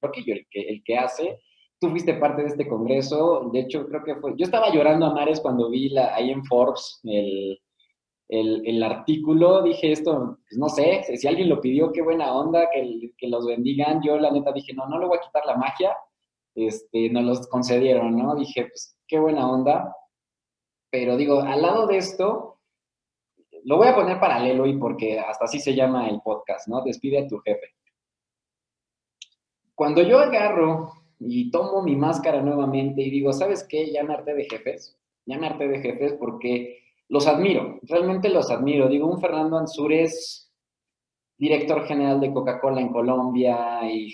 [0.00, 1.38] Porque yo, el que, el que hace,
[1.82, 5.14] tú fuiste parte de este congreso, de hecho creo que fue, yo estaba llorando a
[5.14, 11.02] mares cuando vi la, ahí en Forbes el, el, artículo, dije esto, pues no sé,
[11.16, 14.00] si alguien lo pidió, qué buena onda, que, que, los bendigan.
[14.00, 15.94] Yo la neta dije, no, no le voy a quitar la magia.
[16.54, 18.34] Este, nos los concedieron, ¿no?
[18.34, 19.94] Dije, pues qué buena onda.
[20.90, 22.58] Pero digo, al lado de esto,
[23.64, 26.80] lo voy a poner paralelo y porque hasta así se llama el podcast, ¿no?
[26.82, 27.66] Despide a tu jefe.
[29.74, 33.90] Cuando yo agarro y tomo mi máscara nuevamente y digo, ¿sabes qué?
[33.92, 38.88] Ya me de jefes, ya me de jefes porque los admiro, realmente los admiro.
[38.88, 40.50] Digo, un Fernando Ansúrez,
[41.36, 44.10] director general de Coca-Cola en Colombia y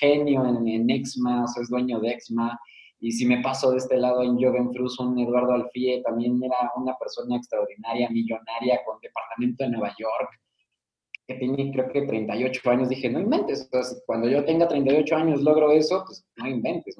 [0.00, 2.58] genio en, Exma, o sea, es dueño de Exma.
[3.00, 6.94] Y si me paso de este lado en Frus, un Eduardo Alfie también era una
[6.96, 10.41] persona extraordinaria, millonaria, con departamento en Nueva York,
[11.26, 12.88] que tiene creo que 38 años.
[12.88, 13.68] Dije, no inventes,
[14.06, 16.96] cuando yo tenga 38 años logro eso, pues no inventes.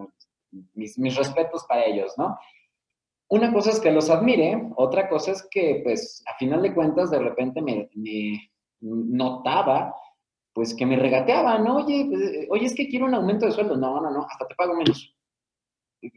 [0.75, 2.37] Mis, mis respetos para ellos, ¿no?
[3.33, 7.11] una cosa es que los admire, otra cosa es que, pues, a final de cuentas,
[7.11, 7.89] de repente me,
[8.83, 9.95] notaba,
[10.53, 13.75] pues, que me regateaban, oye, pues, oye, es que quiero un aumento de sueldo.
[13.75, 15.17] No, no, no, hasta te pago menos.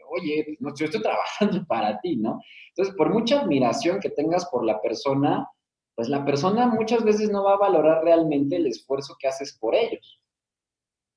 [0.09, 2.41] Oye, pues, no, yo estoy trabajando para ti, ¿no?
[2.75, 5.49] Entonces, por mucha admiración que tengas por la persona,
[5.95, 9.75] pues la persona muchas veces no va a valorar realmente el esfuerzo que haces por
[9.75, 10.19] ellos.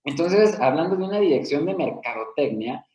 [0.04, 2.86] Entonces, hablando de una dirección de mercadotecnia,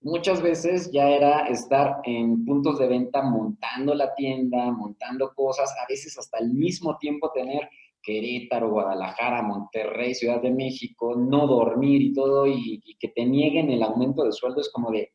[0.00, 5.86] muchas veces ya era estar en puntos de venta montando la tienda, montando cosas, a
[5.88, 7.68] veces hasta al mismo tiempo tener
[8.02, 13.82] Querétaro, Guadalajara, Monterrey, Ciudad de México, no dormir y todo, y, que te nieguen el
[13.82, 15.12] aumento de sueldo es como de,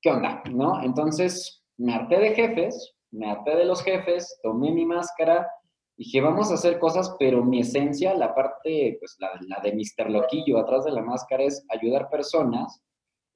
[0.00, 0.42] ¿qué onda?
[0.50, 0.82] ¿No?
[0.82, 5.48] Entonces me harté de jefes, me harté de los jefes, tomé mi máscara,
[5.96, 10.10] dije, vamos a hacer cosas, pero mi esencia, la parte, pues la, la de Mr.
[10.10, 12.82] Loquillo atrás de la máscara es ayudar personas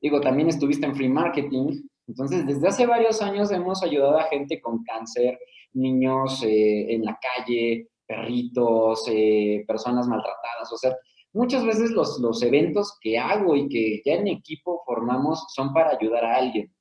[0.01, 1.83] Digo, también estuviste en free marketing.
[2.07, 5.39] Entonces, desde hace varios años hemos ayudado a gente con cáncer,
[5.73, 10.73] niños eh, en la calle, perritos, eh, personas maltratadas.
[10.73, 10.97] O sea,
[11.33, 15.91] muchas veces los, los eventos que hago y que ya en equipo formamos son para
[15.91, 16.73] ayudar a alguien.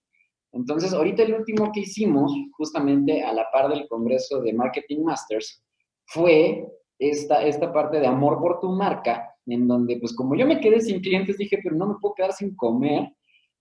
[0.52, 5.64] Entonces, ahorita el último que hicimos, justamente a la par del Congreso de Marketing Masters,
[6.06, 6.66] fue
[7.00, 10.82] esta, esta parte de amor por tu marca, en donde, pues como yo me quedé
[10.82, 13.10] sin clientes, dije, pero no me puedo quedar sin comer,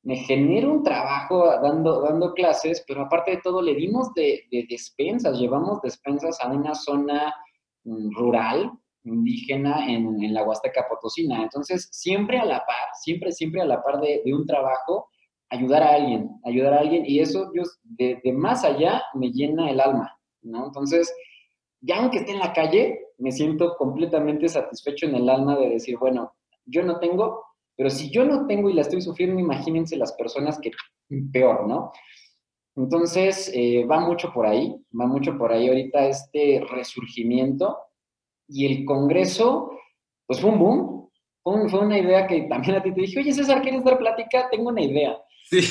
[0.02, 5.38] me genero un trabajo dando, dando clases, pero aparte de todo, le dimos de, despensas,
[5.38, 7.34] llevamos despensas a una zona
[7.82, 8.70] mm, rural,
[9.02, 11.42] indígena en, en, la Huasteca Potosina.
[11.42, 15.08] Entonces, siempre a la par, siempre, siempre a la par de, de un trabajo,
[15.50, 17.50] ayudar a alguien, ayudar a alguien, y eso,
[17.82, 20.66] de, de, más allá me llena el alma, ¿no?
[20.66, 21.12] Entonces,
[21.80, 25.96] ya aunque esté en la calle, me siento completamente satisfecho en el alma de decir,
[25.98, 26.32] bueno,
[26.64, 27.44] yo no tengo,
[27.76, 30.70] pero si yo no tengo y la estoy sufriendo, imagínense las personas que
[31.32, 31.92] peor, ¿no?
[32.76, 37.78] Entonces, eh, va mucho por ahí, va mucho por ahí ahorita este resurgimiento
[38.48, 39.70] y el Congreso,
[40.26, 41.10] pues fue un boom,
[41.42, 44.48] fue, fue una idea que también a ti te dije, oye César, ¿quieres dar plática?
[44.50, 45.16] Tengo una idea.
[45.50, 45.62] Sí.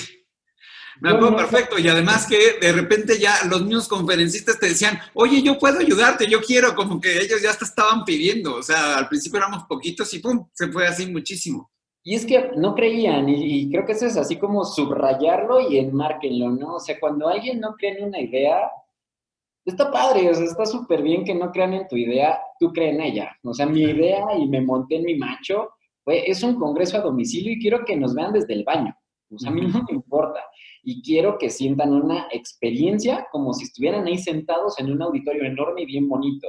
[1.02, 1.78] Me acuerdo perfecto.
[1.78, 6.28] Y además que de repente ya los mismos conferencistas te decían, oye, yo puedo ayudarte,
[6.28, 8.56] yo quiero, como que ellos ya te estaban pidiendo.
[8.56, 11.72] O sea, al principio éramos poquitos y pum, se fue así muchísimo.
[12.08, 16.52] Y es que no creían, y, creo que eso es así como subrayarlo y enmárquenlo,
[16.52, 16.76] ¿no?
[16.76, 18.70] O sea, cuando alguien no cree en una idea,
[19.66, 22.94] está padre, o sea, está súper bien que no crean en tu idea, tú crees
[22.94, 23.36] en ella.
[23.44, 25.72] O sea, mi idea y me monté en mi macho,
[26.04, 28.96] fue, es un congreso a domicilio y quiero que nos vean desde el baño.
[29.38, 30.40] Sea, a mí no me importa
[30.84, 35.82] y quiero que sientan una experiencia como si estuvieran ahí sentados en un auditorio enorme
[35.82, 36.48] y bien bonito.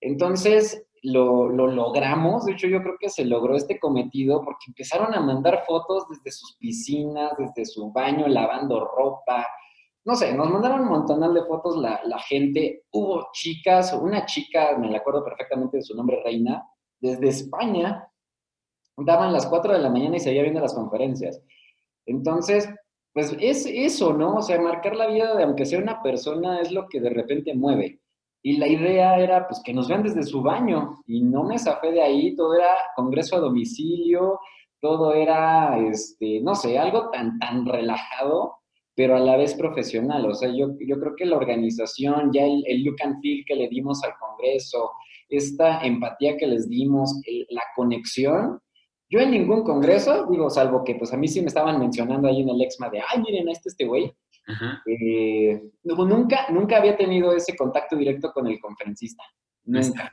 [0.00, 5.20] Entonces, lo, logramos, de hecho yo creo que se logró este cometido porque empezaron a
[5.20, 9.46] mandar fotos desde sus piscinas, desde su baño, lavando ropa,
[10.04, 12.84] no sé, nos mandaron un montón de fotos la, la, gente.
[12.92, 16.64] Hubo chicas, una chica, me la acuerdo perfectamente de su nombre, Reina,
[17.00, 18.08] desde España,
[18.96, 21.42] daban las 4 de la mañana y seguía viendo las conferencias.
[22.06, 22.68] Entonces,
[23.12, 24.36] pues es eso, ¿no?
[24.36, 27.54] O sea, marcar la vida de aunque sea una persona es lo que de repente
[27.54, 28.00] mueve.
[28.42, 31.02] Y la idea era, pues, que nos vean desde su baño.
[31.06, 34.38] Y no me zafé de ahí, todo era congreso a domicilio,
[34.80, 38.56] todo era, este, no sé, algo tan, tan relajado,
[38.94, 40.26] pero a la vez profesional.
[40.26, 43.56] O sea, yo, yo creo que la organización, ya el, el look and feel que
[43.56, 44.92] le dimos al congreso,
[45.28, 48.60] esta empatía que les dimos, la conexión,
[49.08, 52.42] yo en ningún congreso, digo, salvo que pues a mí sí me estaban mencionando ahí
[52.42, 54.12] en el EXMA de, ay, miren, este este güey.
[54.86, 59.24] Eh, nunca, nunca había tenido ese contacto directo con el conferencista.
[59.64, 60.12] Nunca.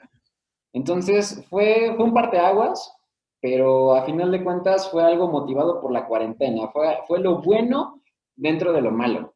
[0.73, 2.95] Entonces fue, fue un parteaguas,
[3.39, 6.67] pero a final de cuentas fue algo motivado por la cuarentena.
[6.69, 8.01] Fue, fue lo bueno
[8.35, 9.35] dentro de lo malo.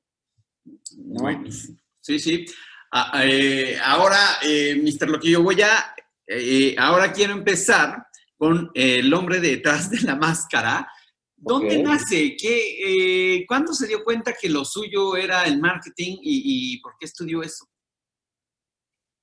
[2.00, 2.46] Sí, sí.
[2.92, 5.10] Ah, eh, ahora, eh, Mr.
[5.10, 5.94] Loquillo, voy a,
[6.26, 8.07] eh, ahora quiero empezar
[8.38, 10.88] con el hombre detrás de la máscara.
[11.36, 11.84] ¿Dónde Ok.
[11.84, 12.36] nace?
[12.36, 16.94] ¿Qué, eh, ¿Cuándo se dio cuenta que lo suyo era el marketing y, y por
[17.00, 17.66] qué estudió eso?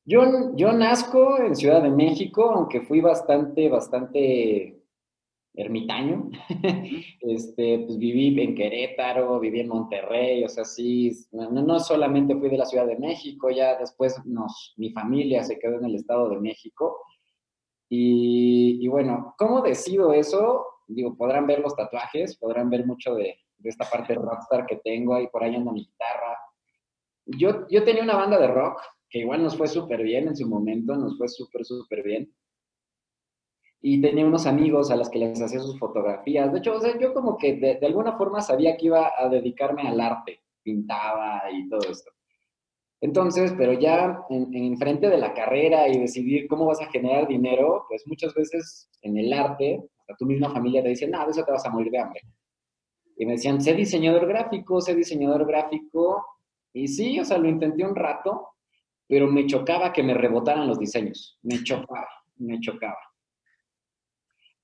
[0.07, 4.83] Yo, yo nazco en Ciudad de México, aunque fui bastante, bastante
[5.55, 6.31] ermitaño.
[7.27, 12.50] Este, pues viví en Querétaro, viví en Monterrey, o sea, sí, no, no solamente fui
[12.50, 16.29] de la Ciudad de México, ya después nos, mi familia se quedó en el Estado
[16.29, 17.00] de México.
[17.96, 20.66] Y, bueno, ¿cómo decido eso?
[20.88, 25.28] Digo, podrán ver los tatuajes, podrán ver mucho de, esta parte rockstar que tengo, ahí
[25.28, 26.38] por ahí anda mi guitarra.
[27.24, 30.46] Yo, yo tenía una banda de rock que igual nos fue súper bien en su
[30.46, 32.35] momento, nos fue súper, súper bien.
[33.80, 36.52] Y tenía unos amigos a los que les hacía sus fotografías.
[36.52, 39.83] De hecho, o sea, yo como que de alguna forma sabía que iba a dedicarme
[39.88, 42.13] al arte, pintaba y todo esto.
[43.00, 47.28] Entonces, pero ya en, en frente de la carrera y decidir cómo vas a generar
[47.28, 51.30] dinero, pues muchas veces en el arte, hasta tu misma familia te dice, no, de
[51.30, 52.20] eso te vas a morir de hambre.
[53.16, 56.26] Y me decían, sé diseñador gráfico, sé diseñador gráfico.
[56.72, 58.54] Y sí, o sea, lo intenté un rato,
[59.07, 61.38] pero me chocaba que me rebotaran los diseños.
[61.42, 62.98] Me chocaba, me chocaba.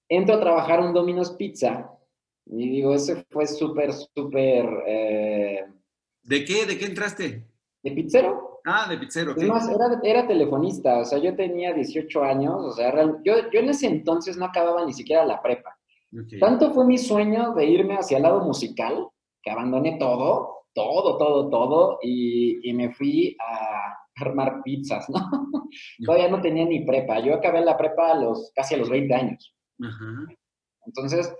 [0.09, 1.89] Entro a trabajar un Domino's Pizza
[2.47, 5.65] y digo, ese fue súper, súper eh,
[6.23, 6.67] ¿De qué?
[6.67, 7.45] ¿De qué entraste?
[7.83, 8.61] De pizzero.
[8.65, 9.33] Ah, de pizzero.
[9.33, 9.49] Es ok.
[9.49, 13.61] más, era, era telefonista, o sea, yo tenía 18 años, o sea, real- yo, yo
[13.61, 15.77] en ese entonces no acababa ni siquiera la prepa.
[16.41, 19.09] Tanto fue mi sueño de irme hacia el lado musical
[19.43, 25.21] que abandoné todo, todo, todo, todo, y, y me fui a armar pizzas, ¿no?
[26.05, 27.21] Todavía no tenía ni prepa.
[27.21, 29.55] Yo acabé la prepa a los, casi a los 20 años.
[29.83, 30.27] Ajá.
[30.85, 31.33] Entonces,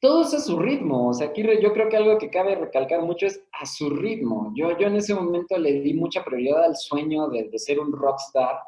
[0.00, 1.08] todo es a su ritmo.
[1.08, 4.52] O sea, aquí yo creo que algo que cabe recalcar mucho es a su ritmo.
[4.54, 7.92] Yo, yo en ese momento le di mucha prioridad al sueño de, de ser un
[7.92, 8.58] rockstar.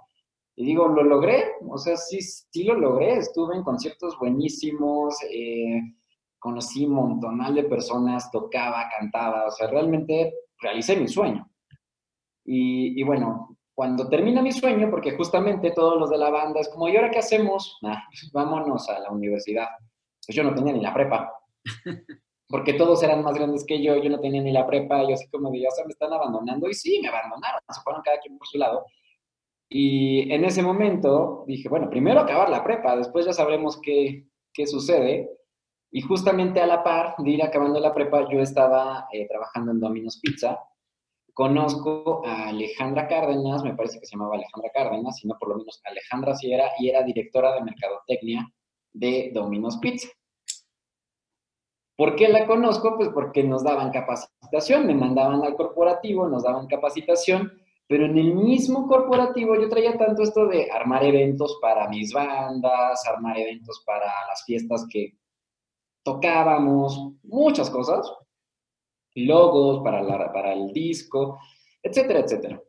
[0.56, 1.44] Y digo, lo logré.
[1.68, 3.18] O sea, sí, sí lo logré.
[3.18, 5.16] Estuve en conciertos buenísimos.
[5.30, 5.80] eh,
[6.38, 9.46] conocí montonal de personas, tocaba, cantaba.
[9.46, 11.48] O sea, realmente realicé mi sueño.
[12.44, 16.68] Y, y bueno, cuando termina mi sueño, porque justamente todos los de la banda es
[16.68, 17.78] como, ¿y ahora qué hacemos?
[17.84, 19.68] Ah, pues vámonos a la universidad.
[20.26, 21.33] Pues yo no tenía ni la prepa.
[22.48, 25.28] Porque todos eran más grandes que yo, yo no tenía ni la prepa, yo así
[25.28, 26.68] como de, ya se me están abandonando.
[26.68, 28.85] Y sí, me abandonaron, se fueron cada quien por su lado.
[29.68, 34.66] Y en ese momento dije, bueno, primero acabar la prepa, después ya sabremos qué, qué
[34.66, 35.30] sucede.
[35.92, 39.80] Y justamente a la par de ir acabando la prepa, yo estaba eh, trabajando en
[39.80, 40.59] Domino's Pizza.
[41.33, 45.59] Conozco a Alejandra Cárdenas, me parece que se llamaba Alejandra Cárdenas, si no por lo
[45.59, 48.52] menos Alejandra sí era, y era directora de mercadotecnia
[48.92, 50.09] de Domino's Pizza.
[51.96, 52.96] ¿Por qué la conozco?
[52.96, 57.53] Pues porque nos daban capacitación, me mandaban al corporativo, nos daban capacitación,
[57.87, 63.07] pero en el mismo corporativo yo traía tanto esto de armar eventos para mis bandas,
[63.07, 65.18] armar eventos para las fiestas que
[66.03, 68.11] tocábamos, muchas cosas,
[69.14, 71.38] logos para, la- para el disco,
[71.83, 72.62] etcétera, etcétera.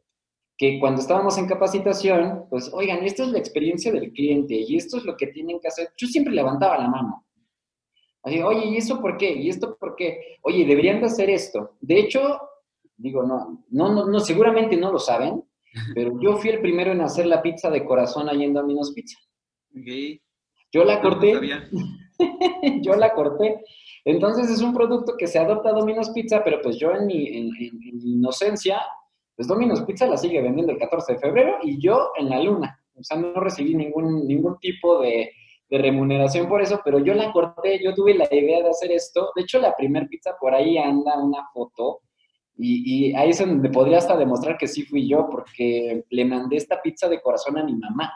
[0.62, 4.97] Que cuando estábamos en capacitación, pues, oigan, esta es la experiencia del cliente y esto
[4.97, 5.89] es lo que tienen que hacer.
[5.97, 7.26] Yo siempre levantaba la mano.
[8.21, 9.32] Así, oye, ¿y eso por qué?
[9.34, 10.38] ¿Y esto por qué?
[10.43, 11.78] Oye, deberían de hacer esto.
[11.82, 12.39] De hecho,
[12.95, 15.43] digo, no, no, no, no, seguramente no lo saben,
[15.95, 19.17] pero yo fui el primero en hacer la pizza de corazón ahí en Domino's Pizza.
[19.71, 20.21] Ok.
[20.71, 21.34] Yo la corté,
[22.84, 23.63] yo la corté.
[24.06, 27.28] Entonces es un producto que se adopta a Domino's Pizza, pero pues yo en mi,
[27.28, 28.80] en, en- en mi inocencia,
[29.36, 32.80] pues Domino's Pizza la sigue vendiendo el 14 de febrero y yo en la luna.
[32.96, 35.32] O sea, no recibí ningún, ningún tipo de,
[35.70, 39.32] de remuneración por eso, pero yo la corté, yo tuve la idea de hacer esto.
[39.36, 42.02] De hecho, la primer pizza por ahí anda una foto
[42.58, 46.58] y, y ahí es donde podría hasta demostrar que sí fui yo, porque le mandé
[46.58, 48.12] esta pizza de corazón a mi mamá.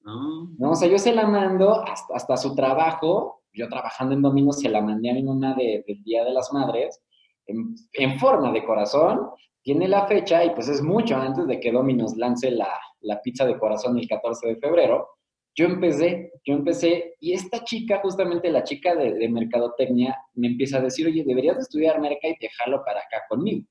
[0.00, 0.48] No.
[0.58, 0.70] ¿no?
[0.70, 4.68] O sea, yo se la mando hasta, hasta su trabajo, yo trabajando en Domino's se
[4.68, 7.02] la mandé a mi mamá de- del Día de las Madres,
[7.46, 9.30] en, forma de corazón,
[9.62, 13.44] tiene la fecha y pues es mucho antes de que Domino's lance la, la pizza
[13.44, 15.08] de corazón el 14 de febrero.
[15.54, 20.78] Yo empecé, yo empecé, y esta chica, justamente la chica de, de mercadotecnia, me empieza
[20.78, 23.66] a decir, oye, deberías de estudiar merca y dejarlo para acá conmigo.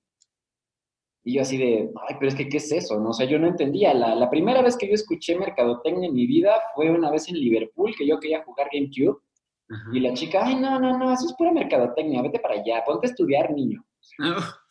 [1.23, 2.99] Y yo así de, ay, pero es que, ¿qué es eso?
[2.99, 3.09] No?
[3.09, 3.95] O sea, yo no entendía.
[3.95, 7.39] La, la primera vez que yo escuché mercadotecnia en mi vida fue una vez en
[7.39, 9.19] Liverpool, que yo quería jugar GameCube,
[9.67, 9.89] Ajá.
[9.93, 13.07] y la chica, ay, no, no, no, eso es pura mercadotecnia, vete para allá, ponte
[13.07, 13.83] a estudiar, niño.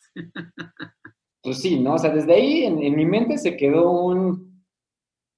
[1.45, 1.93] Pues sí, ¿no?
[1.93, 4.65] O sea, desde ahí en, en mi mente se quedó un...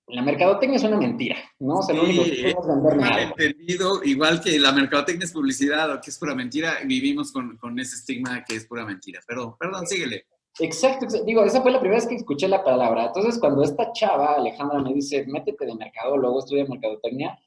[0.08, 1.80] La mercadotecnia es una mentira, ¿no?
[1.80, 5.34] O sea, lo único que Sí, es venderme Mal entendido, igual que la mercadotecnia es
[5.34, 9.20] publicidad o que es pura mentira, vivimos con, con ese estigma que es pura mentira.
[9.28, 10.28] Pero, perdón, síguele.
[10.60, 13.08] Exacto, exacto, digo, esa fue la primera vez que escuché la palabra.
[13.08, 17.38] Entonces, cuando esta chava, Alejandra, me dice, métete de mercado, luego estudia mercadotecnia,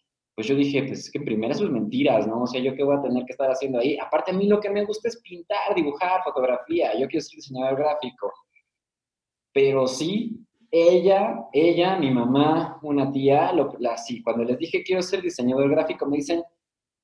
[0.40, 2.44] pues yo dije, pues es que primero sus mentiras, ¿no?
[2.44, 3.98] O sea, ¿yo qué voy a tener que estar haciendo ahí?
[3.98, 6.98] Aparte, a mí lo que me gusta es pintar, dibujar, fotografía.
[6.98, 8.32] Yo quiero ser diseñador gráfico.
[9.52, 15.02] Pero sí, ella, ella, mi mamá, una tía, lo, la, sí, cuando les dije quiero
[15.02, 16.42] ser diseñador gráfico, me dicen,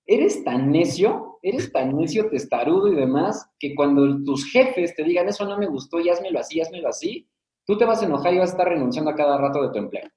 [0.06, 5.28] eres tan necio, eres tan necio, testarudo y demás, que cuando tus jefes te digan,
[5.28, 7.28] eso no me gustó y házmelo así, házmelo así,
[7.66, 9.78] tú te vas a enojar y vas a estar renunciando a cada rato de tu
[9.78, 10.08] empleo.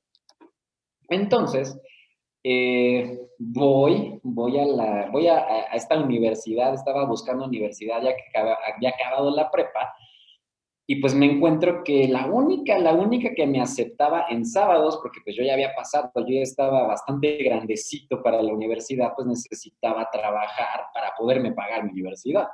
[1.10, 1.78] Entonces,
[2.44, 8.24] eh, voy, voy, a, la, voy a, a, esta universidad, estaba buscando universidad ya que
[8.38, 9.94] había acabado la prepa,
[10.92, 15.20] y pues me encuentro que la única, la única que me aceptaba en sábados, porque
[15.24, 20.10] pues yo ya había pasado, yo ya estaba bastante grandecito para la universidad, pues necesitaba
[20.12, 22.48] trabajar para poderme pagar mi universidad.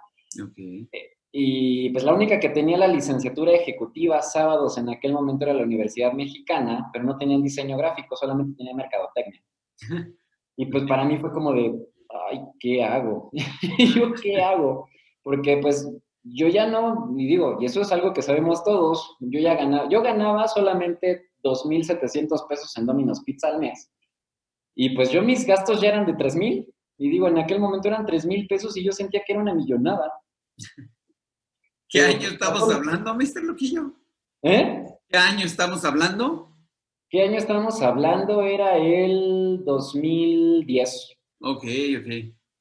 [0.52, 0.86] Okay.
[0.92, 5.54] Eh, y pues la única que tenía la licenciatura ejecutiva sábados en aquel momento era
[5.54, 9.42] la Universidad Mexicana, pero no tenía diseño gráfico, solamente tenía mercadotecnia.
[10.58, 11.76] y pues para mí fue como de,
[12.32, 13.32] ay, ¿qué hago?
[13.96, 14.88] ¿Yo qué hago?
[15.24, 15.90] Porque pues
[16.24, 19.88] yo ya no, y digo, y eso es algo que sabemos todos, yo ya ganaba,
[19.90, 23.92] yo ganaba solamente 2.700 pesos en Domino's Pizza al mes.
[24.76, 26.68] Y pues yo mis gastos ya eran de 3.000.
[26.98, 30.12] Y digo, en aquel momento eran 3.000 pesos y yo sentía que era una millonada.
[31.88, 33.44] ¿Qué año estamos hablando, Mr.
[33.44, 33.94] Loquillo?
[34.42, 34.86] ¿Eh?
[35.08, 36.55] ¿Qué año estamos hablando?
[37.16, 38.42] ¿Qué año estamos hablando?
[38.42, 41.18] Era el 2010.
[41.40, 42.14] Ok, ok.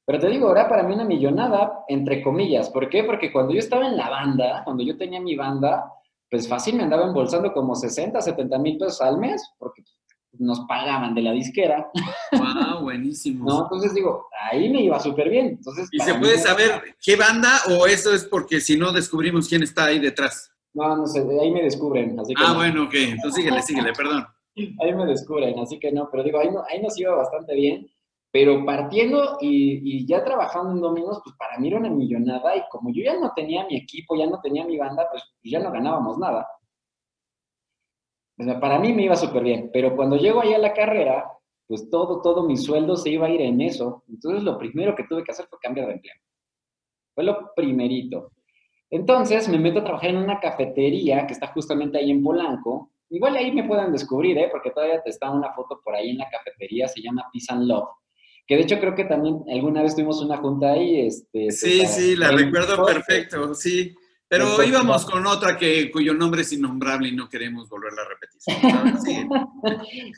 [0.05, 2.69] Pero te digo, era para mí una millonada, entre comillas.
[2.69, 3.03] ¿Por qué?
[3.03, 5.91] Porque cuando yo estaba en la banda, cuando yo tenía mi banda,
[6.31, 9.83] pues fácil me andaba embolsando como 60, 70 mil pesos al mes, porque
[10.39, 11.91] nos pagaban de la disquera.
[12.31, 12.79] ¡Wow!
[12.83, 13.49] Buenísimo.
[13.49, 15.47] no, entonces digo, ahí me iba súper bien.
[15.47, 19.63] Entonces, ¿Y se puede saber qué banda o eso es porque si no descubrimos quién
[19.63, 20.49] está ahí detrás?
[20.73, 22.17] No, no sé, ahí me descubren.
[22.17, 22.55] Así que ah, no.
[22.55, 22.93] bueno, ok.
[22.93, 24.25] Entonces síguele, síguele, perdón.
[24.55, 27.89] Ahí me descubren, así que no, pero digo, ahí, no, ahí nos iba bastante bien.
[28.31, 32.91] Pero partiendo y, ya trabajando en Domingos, pues para mí era una millonada y como
[32.91, 36.17] yo ya no tenía mi equipo, ya no tenía mi banda, pues ya no ganábamos
[36.17, 36.45] nada.
[38.37, 41.31] Sea, para mí me iba súper bien, pero cuando llego ahí a la carrera,
[41.67, 44.03] pues todo, todo mi sueldo se iba a ir en eso.
[44.09, 46.15] Entonces lo primero que tuve que hacer fue cambiar de empleo.
[47.13, 48.31] Fue lo primerito.
[48.89, 52.91] Entonces me meto a trabajar en una cafetería que está justamente ahí en Polanco.
[53.09, 54.49] Igual ahí me pueden descubrir, ¿eh?
[54.51, 57.67] porque todavía te está una foto por ahí en la cafetería, se llama Peace and
[57.67, 57.89] Love
[58.47, 61.07] que de hecho creo que también alguna vez tuvimos una junta ahí.
[61.07, 63.95] Este, sí, sí, la recuerdo perfecto, sí.
[64.27, 68.05] Pero Entonces, íbamos con otra que, cuyo nombre es innombrable y no queremos volverla a
[68.05, 68.35] repetir.
[69.05, 69.27] Sí.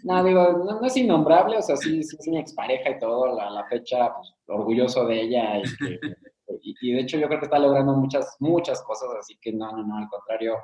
[0.03, 3.35] no, digo, no, no, es innombrable, o sea, sí, sí es mi expareja y todo,
[3.35, 5.59] la, la fecha, pues, orgulloso de ella.
[5.59, 5.99] Y, que,
[6.61, 9.71] y, y, de hecho yo creo que está logrando muchas, muchas cosas, así que no,
[9.73, 10.55] no, no, al contrario,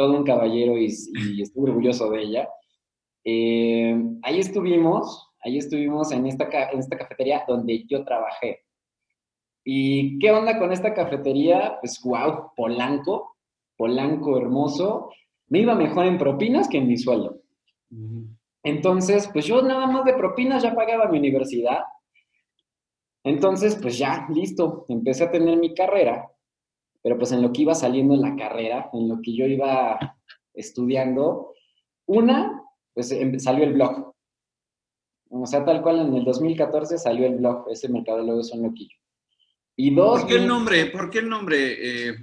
[0.00, 2.48] todo un caballero y, y estoy orgulloso de ella.
[3.22, 8.60] Eh, ahí estuvimos, Ahí estuvimos en esta, en esta cafetería donde yo trabajé.
[9.64, 11.78] ¿Y qué onda con esta cafetería?
[11.80, 13.36] Pues, wow, Polanco,
[13.76, 15.10] Polanco hermoso.
[15.48, 17.40] Me iba mejor en propinas que en mi sueldo.
[18.62, 21.80] Entonces, pues yo nada más de propinas ya pagaba mi universidad.
[23.24, 26.30] Entonces, pues ya, listo, empecé a tener mi carrera,
[27.02, 29.98] pero pues en lo que iba saliendo en la carrera, en lo que yo iba
[30.54, 31.54] estudiando,
[32.06, 34.14] una, pues em, salió el blog.
[35.30, 38.96] O sea, tal cual en el 2014 salió el blog, ese mercadólogo es un loquillo.
[39.76, 40.20] Y dos...
[40.20, 40.86] ¿Por qué el nombre?
[40.86, 42.14] ¿Por qué el nombre, eh,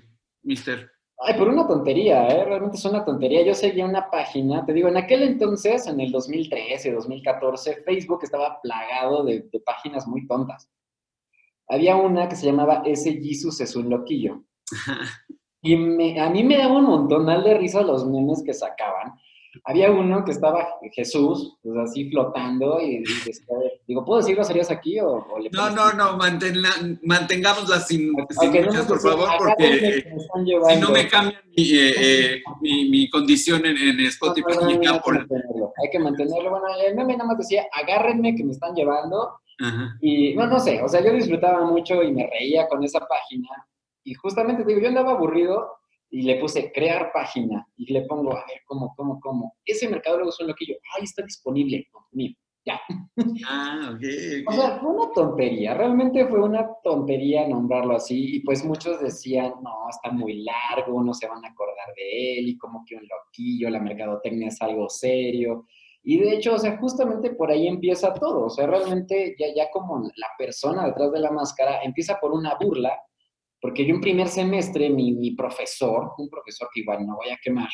[0.43, 0.91] mister?
[1.19, 2.45] Ay, por una tontería, ¿eh?
[2.45, 3.43] Realmente es una tontería.
[3.43, 8.61] Yo seguía una página, te digo, en aquel entonces, en el 2013, 2014, Facebook estaba
[8.61, 10.69] plagado de, de páginas muy tontas.
[11.67, 14.43] Había una que se llamaba Ese Jesus es un loquillo.
[15.61, 19.13] Y me, a mí me daba un montonal de risa los memes que sacaban.
[19.63, 23.03] Había uno que estaba Jesús, pues así flotando, y, y
[23.88, 26.70] digo, ¿puedo decir groserías aquí o, o le No, no, no, mantenla,
[27.03, 30.05] mantengámoslas sin, sin okay, muchas, no por favor, porque
[30.70, 34.45] si no me cambian mi, eh, eh, mi, mi, condición en, en Spotify.
[34.47, 36.49] No, no, no, hay, que mantenerlo, hay que mantenerlo.
[36.51, 39.39] Bueno, el meme nada más decía, agárrenme que me están llevando.
[39.59, 39.97] Ajá.
[40.01, 43.49] Y no, no sé, o sea, yo disfrutaba mucho y me reía con esa página.
[44.08, 45.68] Y justamente, digo, yo andaba aburrido
[46.10, 49.55] y le puse crear página y le pongo, a ver, ¿cómo, cómo, cómo?
[49.66, 50.76] Ese mercadólogo es un loquillo.
[50.95, 51.86] Ay, está disponible.
[52.14, 52.32] mío,
[52.66, 52.80] ya.
[53.49, 53.95] Ah, ok.
[53.97, 54.45] okay.
[54.47, 55.74] O sea, fue una tontería.
[55.74, 58.38] Realmente fue una tontería nombrarlo así.
[58.38, 62.47] Y pues muchos decían, no, está muy largo, no se van a acordar de él.
[62.47, 65.66] Y como que un loquillo, la mercadotecnia es algo serio.
[66.01, 68.45] Y de hecho, o sea, justamente por ahí empieza todo.
[68.45, 72.55] O sea, realmente ya, ya como la persona detrás de la máscara empieza por una
[72.58, 72.97] burla
[73.60, 77.39] Porque yo en primer semestre, mi, mi profesor, un profesor que igual no voy a
[77.41, 77.70] quemar,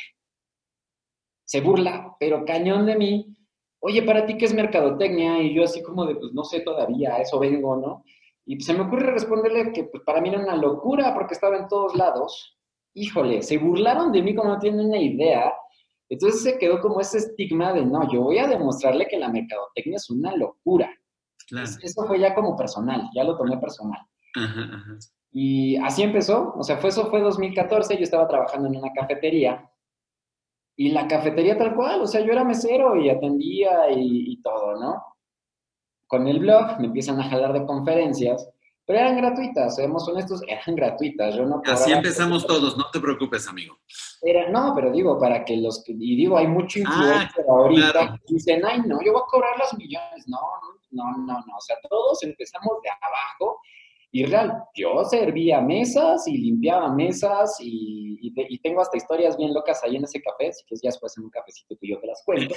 [1.46, 3.36] se burla, pero cañón de mí.
[3.80, 5.42] Oye, ¿para ti qué es mercadotecnia?
[5.42, 8.04] Y yo así como de, pues no sé todavía, a eso vengo, ¿no?
[8.46, 11.68] Y se me ocurre responderle que pues, para mí era una locura porque estaba en
[11.68, 12.58] todos lados.
[12.94, 15.54] Híjole, se burlaron de mí como no tienen una idea.
[16.10, 19.98] Entonces se quedó como ese estigma de, no, yo voy a demostrarle que la mercadotecnia
[19.98, 20.90] es una locura.
[21.48, 21.70] Claro.
[21.82, 24.00] Eso fue ya como personal, ya lo tomé personal.
[25.34, 29.68] Y así empezó, o sea, fue, eso fue 2014, yo estaba trabajando en una cafetería
[30.76, 34.80] y la cafetería tal cual, o sea, yo era mesero y atendía y, y todo,
[34.80, 35.04] ¿no?
[36.08, 38.48] Con el blog me empiezan a jalar de conferencias,
[38.86, 41.36] pero eran gratuitas, seamos honestos, eran gratuitas.
[41.36, 43.78] Yo no Así empezamos todos, no te preocupes, amigo.
[44.22, 48.34] Era, no, pero digo, para que los y digo, hay mucho ah, influencer ahorita que
[48.34, 50.28] dicen, ay, no, yo voy a cobrar los millones.
[50.28, 50.40] No,
[50.92, 53.60] no, no, no, o sea, todos empezamos de abajo
[54.16, 59.84] y real, yo servía mesas y limpiaba mesas y, y, tengo hasta historias bien locas
[59.84, 62.22] ahí en ese café, así que ya después en un cafecito que yo te las
[62.24, 62.54] cuento.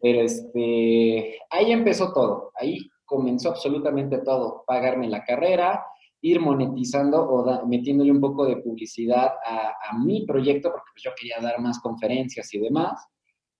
[0.00, 5.84] Pero este, ahí empezó todo, ahí comenzó absolutamente todo, pagarme la carrera,
[6.20, 11.40] ir monetizando o metiéndole un poco de publicidad a, a mi proyecto, porque yo quería
[11.40, 13.04] dar más conferencias y demás.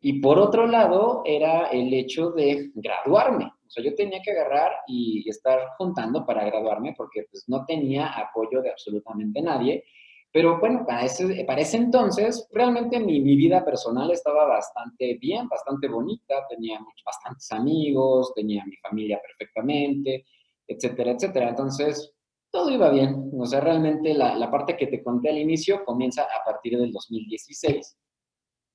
[0.01, 3.51] Y por otro lado, era el hecho de graduarme.
[3.75, 8.62] Sea, yo tenía que agarrar y estar juntando para graduarme porque pues no tenía apoyo
[8.62, 9.85] de absolutamente nadie.
[10.33, 15.49] Pero bueno, para ese, para ese entonces, realmente mi, mi vida personal estaba bastante bien,
[15.49, 20.27] bastante bonita, tenía muchos, bastantes amigos, tenía mi familia perfectamente,
[20.66, 21.51] etcétera, etcétera.
[21.51, 22.12] Entonces,
[22.51, 23.31] todo iba bien.
[23.39, 26.93] O sea, realmente la, la parte que te conté al inicio comienza a partir del
[26.93, 27.97] 2016,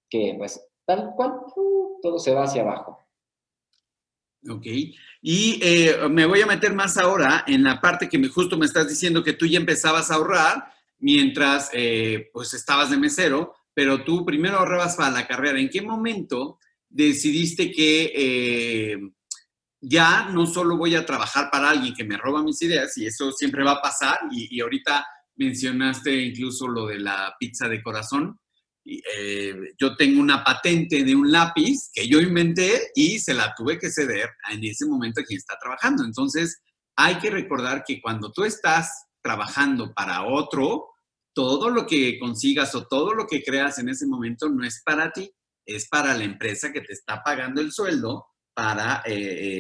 [0.10, 3.00] que pues tal cual, uh, todo se va hacia abajo.
[4.48, 4.66] Ok.
[5.22, 8.66] Y eh, me voy a meter más ahora en la parte que me, justo me
[8.66, 14.04] estás diciendo que tú ya empezabas a ahorrar mientras eh, pues estabas de mesero, pero
[14.04, 15.60] tú primero ahorrabas para la carrera.
[15.60, 18.98] ¿En qué momento decidiste que eh,
[19.82, 23.32] ya no solo voy a trabajar para alguien que me roba mis ideas, y eso
[23.32, 28.40] siempre va a pasar, y, y ahorita mencionaste incluso lo de la pizza de corazón,
[28.86, 33.78] eh, yo tengo una patente de un lápiz que yo inventé y se la tuve
[33.78, 36.04] que ceder en ese momento a quien está trabajando.
[36.04, 36.62] Entonces,
[36.96, 40.88] hay que recordar que cuando tú estás trabajando para otro,
[41.34, 45.12] todo lo que consigas o todo lo que creas en ese momento no es para
[45.12, 45.32] ti,
[45.66, 49.14] es para la empresa que te está pagando el sueldo para eh,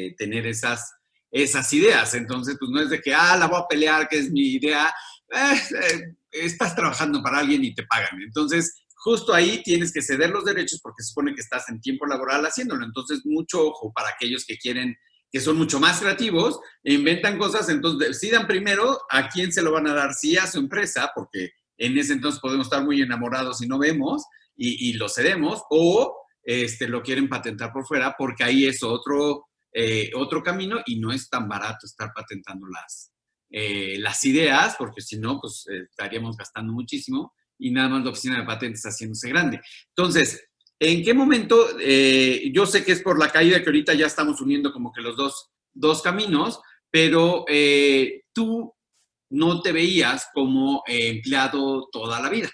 [0.07, 0.91] eh, tener esas,
[1.31, 2.13] esas ideas.
[2.15, 4.93] Entonces, pues no es de que, ah, la voy a pelear, que es mi idea.
[6.31, 8.21] estás trabajando para alguien y te pagan.
[8.21, 12.05] Entonces, justo ahí tienes que ceder los derechos porque se supone que estás en tiempo
[12.05, 12.85] laboral haciéndolo.
[12.85, 14.95] Entonces, mucho ojo para aquellos que quieren,
[15.31, 19.71] que son mucho más creativos, e inventan cosas, entonces decidan primero a quién se lo
[19.71, 23.61] van a dar, sí a su empresa, porque en ese entonces podemos estar muy enamorados
[23.61, 24.23] y no vemos
[24.61, 30.11] y, lo cedemos, o este, lo quieren patentar por fuera, porque ahí es otro, eh,
[30.15, 33.13] otro camino y no es tan barato estar patentando las,
[33.49, 38.11] eh, las ideas, porque si no, pues eh, estaríamos gastando muchísimo y nada más la
[38.11, 39.59] oficina de patentes haciéndose grande.
[39.89, 40.49] Entonces,
[40.79, 41.55] ¿en qué momento?
[41.79, 45.01] Eh, yo sé que es por la caída que ahorita ya estamos uniendo como que
[45.01, 48.73] los dos, dos caminos, pero eh, tú
[49.31, 52.49] no te veías como empleado toda la vida.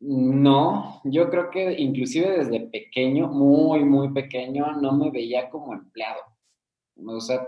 [0.00, 6.20] No, yo creo que inclusive desde pequeño, muy, muy pequeño, no me veía como empleado.
[6.96, 7.46] O sea,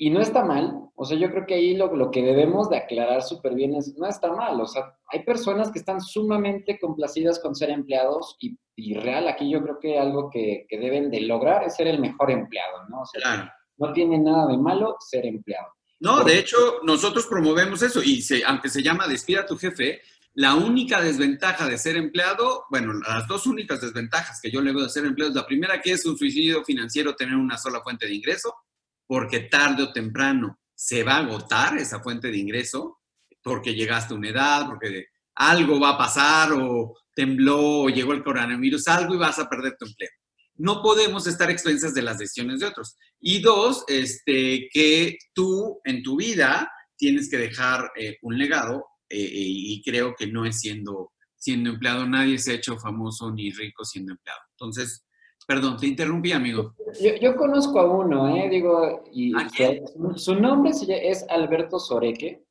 [0.00, 2.76] y no está mal, o sea, yo creo que ahí lo, lo que debemos de
[2.76, 7.40] aclarar súper bien es, no está mal, o sea, hay personas que están sumamente complacidas
[7.40, 11.22] con ser empleados y, y real, aquí yo creo que algo que, que, deben de
[11.22, 13.00] lograr es ser el mejor empleado, ¿no?
[13.00, 15.66] O sea, no tiene nada de malo ser empleado.
[15.98, 20.00] No, de hecho, nosotros promovemos eso y se, aunque se llama despida a tu jefe,
[20.34, 24.84] la única desventaja de ser empleado, bueno, las dos únicas desventajas que yo le veo
[24.84, 28.06] de ser empleado es la primera que es un suicidio financiero, tener una sola fuente
[28.06, 28.54] de ingreso,
[29.08, 33.00] porque tarde o temprano se va a agotar esa fuente de ingreso,
[33.42, 38.22] porque llegaste a una edad, porque algo va a pasar o tembló o llegó el
[38.22, 40.10] coronavirus, algo y vas a perder tu empleo.
[40.56, 42.96] No podemos estar expensas de las decisiones de otros.
[43.18, 49.18] Y dos, este, que tú en tu vida tienes que dejar eh, un legado eh,
[49.20, 52.06] eh, y creo que no es siendo, siendo empleado.
[52.06, 54.40] Nadie se ha hecho famoso ni rico siendo empleado.
[54.50, 55.04] Entonces,
[55.48, 56.74] Perdón, te interrumpí, amigo.
[57.22, 58.50] Yo, conozco a uno, ¿eh?
[58.50, 59.32] Digo, y
[60.16, 62.44] su, nombre es Alberto Soreque.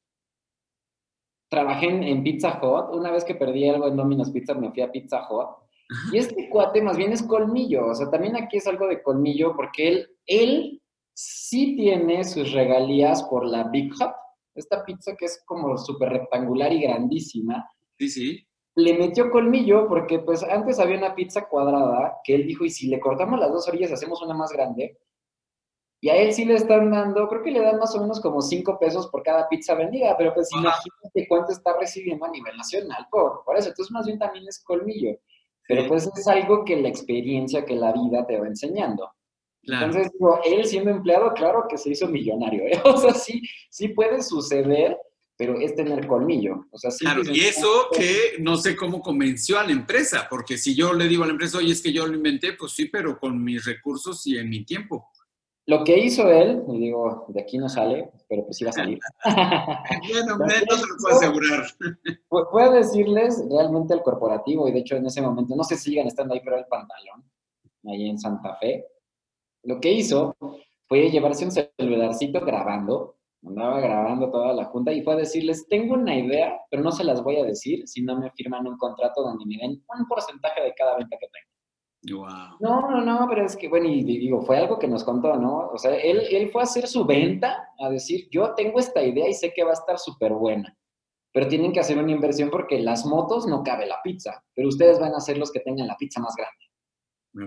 [1.47, 2.95] Trabajé en, Pizza Hut.
[2.95, 5.47] Una vez que perdí algo en Domino's Pizza, me fui a Pizza Hut.
[6.11, 7.85] Y este cuate más bien es colmillo.
[7.85, 10.81] O sea, también aquí es algo de colmillo porque él, él
[11.13, 14.11] sí tiene sus regalías por la Big Hut.
[14.55, 17.63] esta pizza que es como súper rectangular y grandísima.
[17.99, 18.46] Sí, sí.
[18.77, 22.87] Le metió colmillo porque pues antes había una pizza cuadrada que él dijo, y si
[22.87, 24.97] le cortamos las dos orillas hacemos una más grande,
[25.99, 28.41] y a él sí le están dando, creo que le dan más o menos como
[28.41, 33.07] 5 pesos por cada pizza vendida, pero pues imagínate cuánto está recibiendo a nivel nacional
[33.09, 33.69] por, por eso.
[33.69, 35.17] Entonces, más bien también es colmillo.
[35.67, 39.11] Pero pues es algo que la experiencia, que la vida te va enseñando.
[39.63, 42.63] Entonces, digo, él siendo empleado, claro que se hizo millonario.
[42.63, 42.81] ¿eh?
[42.85, 44.97] O sea, sí, sí puede suceder,
[45.37, 46.65] pero es tener colmillo.
[46.71, 50.57] O sea, sí claro, y eso que no sé cómo convenció a la empresa, porque
[50.57, 52.85] si yo le digo a la empresa, oye, es que yo lo inventé, pues sí,
[52.85, 55.09] pero con mis recursos y en mi tiempo.
[55.67, 58.99] Lo que hizo él, y digo, de aquí no sale, pero pues iba a salir.
[59.25, 61.65] bueno, no te lo puedo asegurar.
[62.29, 66.07] Puedo decirles realmente el corporativo, y de hecho en ese momento, no sé si sigan
[66.07, 67.29] estando ahí, pero el pantalón,
[67.85, 68.85] ahí en Santa Fe.
[69.63, 70.35] Lo que hizo
[70.87, 75.93] fue llevarse un celularcito grabando, andaba grabando toda la junta y fue a decirles, tengo
[75.93, 79.21] una idea, pero no se las voy a decir si no me firman un contrato
[79.21, 81.47] donde me den un porcentaje de cada venta que tengo.
[82.59, 85.69] No, no, no, pero es que, bueno, y digo, fue algo que nos contó, ¿no?
[85.73, 89.27] O sea, él, él fue a hacer su venta, a decir, yo tengo esta idea
[89.27, 90.75] y sé que va a estar súper buena,
[91.33, 94.99] pero tienen que hacer una inversión porque las motos no cabe la pizza, pero ustedes
[94.99, 96.66] van a ser los que tengan la pizza más grande.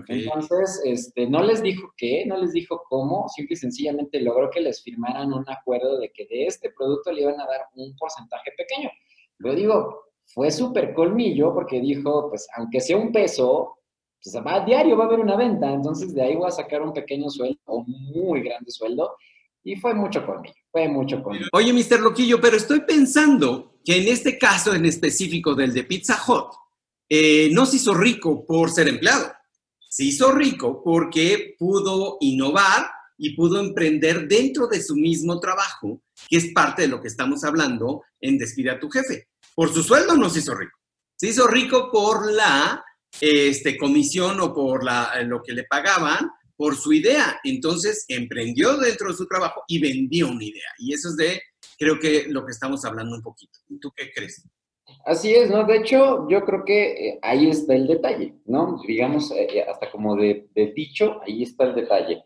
[0.07, 4.61] Entonces, este, no les dijo qué, no les dijo cómo, simple y sencillamente logró que
[4.61, 8.51] les firmaran un acuerdo de que de este producto le iban a dar un porcentaje
[8.57, 8.89] pequeño.
[9.39, 13.77] Yo digo, fue súper colmillo porque dijo, pues aunque sea un peso,
[14.23, 16.81] pues va a diario, va a haber una venta, entonces de ahí voy a sacar
[16.81, 19.15] un pequeño sueldo o muy grande sueldo.
[19.63, 21.39] Y fue mucho mí, fue mucho mí.
[21.53, 21.99] Oye, Mr.
[21.99, 26.53] Loquillo, pero estoy pensando que en este caso en específico del de Pizza Hut,
[27.09, 29.31] eh, no se hizo rico por ser empleado.
[29.91, 36.37] Se hizo rico porque pudo innovar y pudo emprender dentro de su mismo trabajo, que
[36.37, 39.27] es parte de lo que estamos hablando en Despide a tu jefe.
[39.53, 40.79] Por su sueldo no se hizo rico.
[41.17, 42.81] Se hizo rico por la
[43.19, 47.41] este, comisión o por la, lo que le pagaban por su idea.
[47.43, 50.69] Entonces emprendió dentro de su trabajo y vendió una idea.
[50.77, 51.41] Y eso es de,
[51.77, 53.59] creo que lo que estamos hablando un poquito.
[53.81, 54.41] ¿Tú qué crees?
[55.05, 55.63] Así es, ¿no?
[55.65, 58.81] De hecho, yo creo que eh, ahí está el detalle, ¿no?
[58.85, 62.23] Digamos, eh, hasta como de, dicho, ahí está el detalle.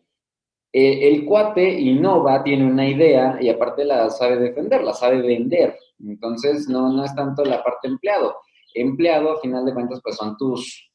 [0.73, 5.77] el cuate innova, tiene una idea y aparte la sabe defender, la sabe vender.
[5.99, 8.35] Entonces, no, no es tanto la parte empleado
[8.75, 10.91] empleado, a final de cuentas, pues son tus,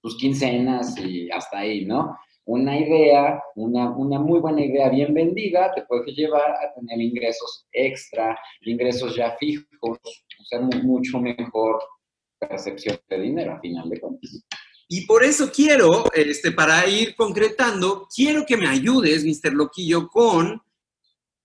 [0.00, 2.16] tus quincenas y hasta ahí, ¿no?
[2.44, 7.66] Una idea, una, una muy buena idea bien vendida, te puede llevar a tener ingresos
[7.72, 9.98] extra, ingresos ya fijos,
[10.46, 11.82] o sea, mucho mejor
[12.38, 14.44] percepción de dinero, a final de cuentas.
[14.88, 19.52] Y por eso quiero, este, para ir concretando, quiero que me ayudes, Mr.
[19.52, 20.62] Loquillo, con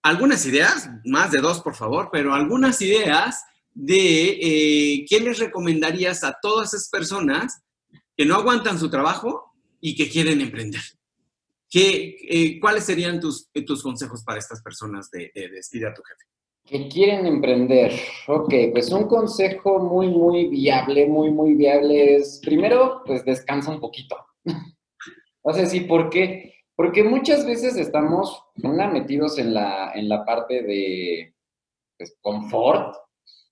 [0.04, 3.44] algunas ideas, más de dos, por favor, pero algunas ideas
[3.74, 7.64] de eh, qué les recomendarías a todas esas personas
[8.16, 10.82] que no aguantan su trabajo y que quieren emprender.
[11.68, 16.31] ¿Qué, eh, ¿Cuáles serían tus, tus consejos para estas personas de, de a tu jefe?
[16.72, 17.92] Que quieren emprender.
[18.28, 23.82] Ok, pues un consejo muy, muy viable, muy, muy viable es, primero, pues descansa un
[23.82, 24.16] poquito.
[25.42, 26.54] o sea, sí, ¿por qué?
[26.74, 31.36] Porque muchas veces estamos, una, metidos en la, en la parte de
[31.98, 32.96] pues, confort,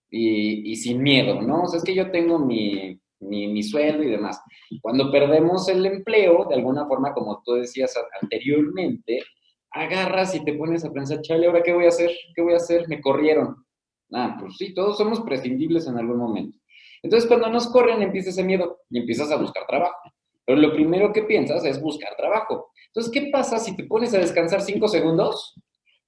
[0.09, 1.63] y, sin miedo, ¿no?
[1.63, 4.41] O sea, es que yo tengo mi, mi, sueldo y demás.
[4.81, 9.23] Cuando perdemos el empleo, de alguna forma, como tú decías anteriormente,
[9.71, 12.11] agarras y te pones a pensar, chale, ¿ahora qué voy a hacer?
[12.35, 12.87] ¿Qué voy a hacer?
[12.87, 13.65] Me corrieron.
[14.11, 16.57] Ah, pues sí, todos somos prescindibles en algún momento.
[17.01, 20.11] Entonces, cuando nos corren, empieza ese miedo y empiezas a buscar trabajo.
[20.45, 22.71] Pero lo primero que piensas es buscar trabajo.
[22.87, 25.55] Entonces, ¿qué pasa si te pones a descansar cinco segundos?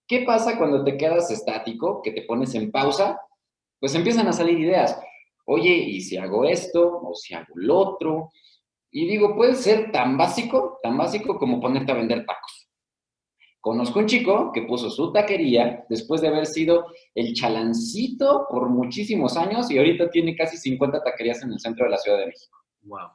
[0.07, 3.19] ¿Qué pasa cuando te quedas estático, que te pones en pausa
[3.81, 4.97] pues empiezan a salir ideas.
[5.45, 7.01] Oye, ¿y si hago esto?
[7.03, 8.29] ¿O si hago lo otro?
[8.91, 12.69] Y digo, puede ser tan básico, tan básico como ponerte a vender tacos.
[13.61, 19.37] Conozco un chico que puso su taquería después de haber sido el chalancito por muchísimos
[19.37, 22.57] años y ahorita tiene casi 50 taquerías en el centro de la Ciudad de México.
[22.81, 23.09] Wow.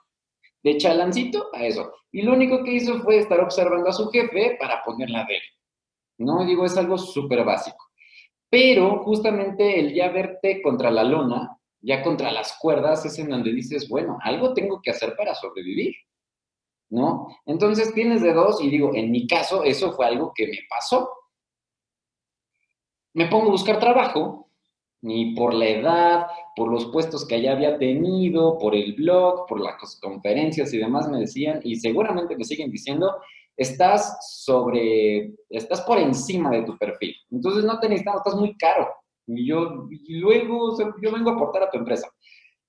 [0.62, 1.92] De chalancito a eso.
[2.12, 5.42] Y lo único que hizo fue estar observando a su jefe para ponerla de él.
[6.18, 7.84] No, digo, es algo súper básico.
[8.48, 13.52] Pero justamente el ya verte contra la lona, ya contra las cuerdas, es en donde
[13.52, 15.92] dices, bueno, algo tengo que hacer para sobrevivir,
[16.90, 17.28] ¿no?
[17.46, 21.10] Entonces tienes de dos y digo, en mi caso, eso fue algo que me pasó.
[23.14, 24.50] Me pongo a buscar trabajo,
[25.02, 29.60] ni por la edad, por los puestos que ya había tenido, por el blog, por
[29.60, 33.14] las conferencias y demás me decían, y seguramente me siguen diciendo,
[33.56, 37.14] estás sobre, estás por encima de tu perfil.
[37.30, 38.88] Entonces no te necesitamos, estás muy caro.
[39.26, 42.08] Y yo, y luego, yo vengo a aportar a tu empresa.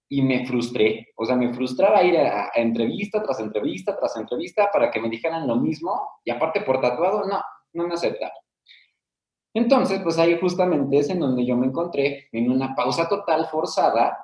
[0.10, 4.89] Y me frustré, o sea, me frustraba ir a, entrevista tras entrevista tras entrevista para
[4.89, 7.41] que me dijeran lo mismo y aparte por tatuado, no,
[7.74, 8.38] no me aceptaron.
[9.53, 14.18] Entonces, pues ahí justamente es en donde yo me encontré, en una pausa total forzada,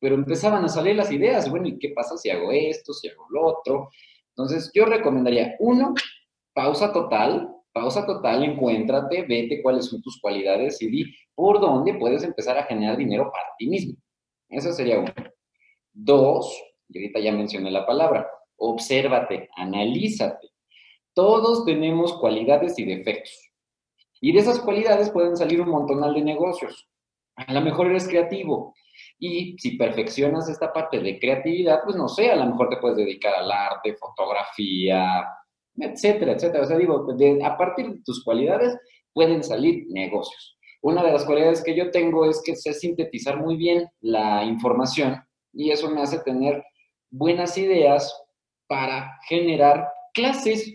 [0.00, 3.26] pero empezaban a salir las ideas, bueno, ¿y qué pasa si hago esto, si hago
[3.30, 3.90] lo otro?
[4.30, 5.92] Entonces, yo recomendaría, uno,
[6.54, 11.04] pausa total, pausa total, encuéntrate, vete cuáles son tus cualidades y di
[11.34, 13.94] por dónde puedes empezar a generar dinero para ti mismo.
[14.50, 15.12] Eso sería uno.
[15.92, 20.48] Dos, y ahorita ya mencioné la palabra, obsérvate, analízate.
[21.14, 23.50] Todos tenemos cualidades y defectos.
[24.20, 26.88] Y de esas cualidades pueden salir un montonal de negocios.
[27.36, 28.74] A lo mejor eres creativo.
[29.18, 32.98] Y si perfeccionas esta parte de creatividad, pues no sé, a lo mejor te puedes
[32.98, 35.26] dedicar al arte, fotografía,
[35.76, 36.64] etcétera, etcétera.
[36.64, 37.06] O sea, digo,
[37.44, 38.76] a partir de tus cualidades
[39.12, 40.58] pueden salir negocios.
[40.82, 45.22] Una de las cualidades que yo tengo es que sé sintetizar muy bien la información
[45.52, 46.64] y eso me hace tener
[47.10, 48.14] buenas ideas
[48.66, 50.74] para generar clases,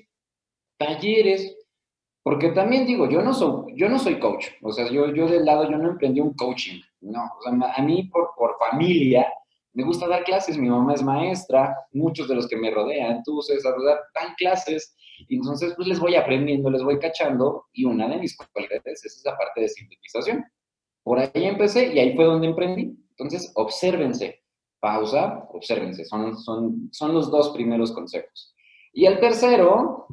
[0.77, 1.55] talleres,
[2.23, 5.45] porque también digo, yo no soy, yo no soy coach, o sea, yo, yo del
[5.45, 9.31] lado, yo no emprendí un coaching, no, o sea, a mí por, por familia
[9.75, 13.41] me gusta dar clases, mi mamá es maestra, muchos de los que me rodean, tú,
[13.41, 13.75] César,
[14.15, 14.95] dan clases,
[15.27, 19.17] y entonces pues les voy aprendiendo, les voy cachando, y una de mis cualidades es
[19.17, 20.45] esa parte de sintetización.
[21.03, 22.97] Por ahí empecé y ahí fue donde emprendí.
[23.11, 24.43] Entonces, obsérvense,
[24.79, 28.55] pausa, obsérvense, son, son, son los dos primeros consejos.
[28.91, 30.07] Y el tercero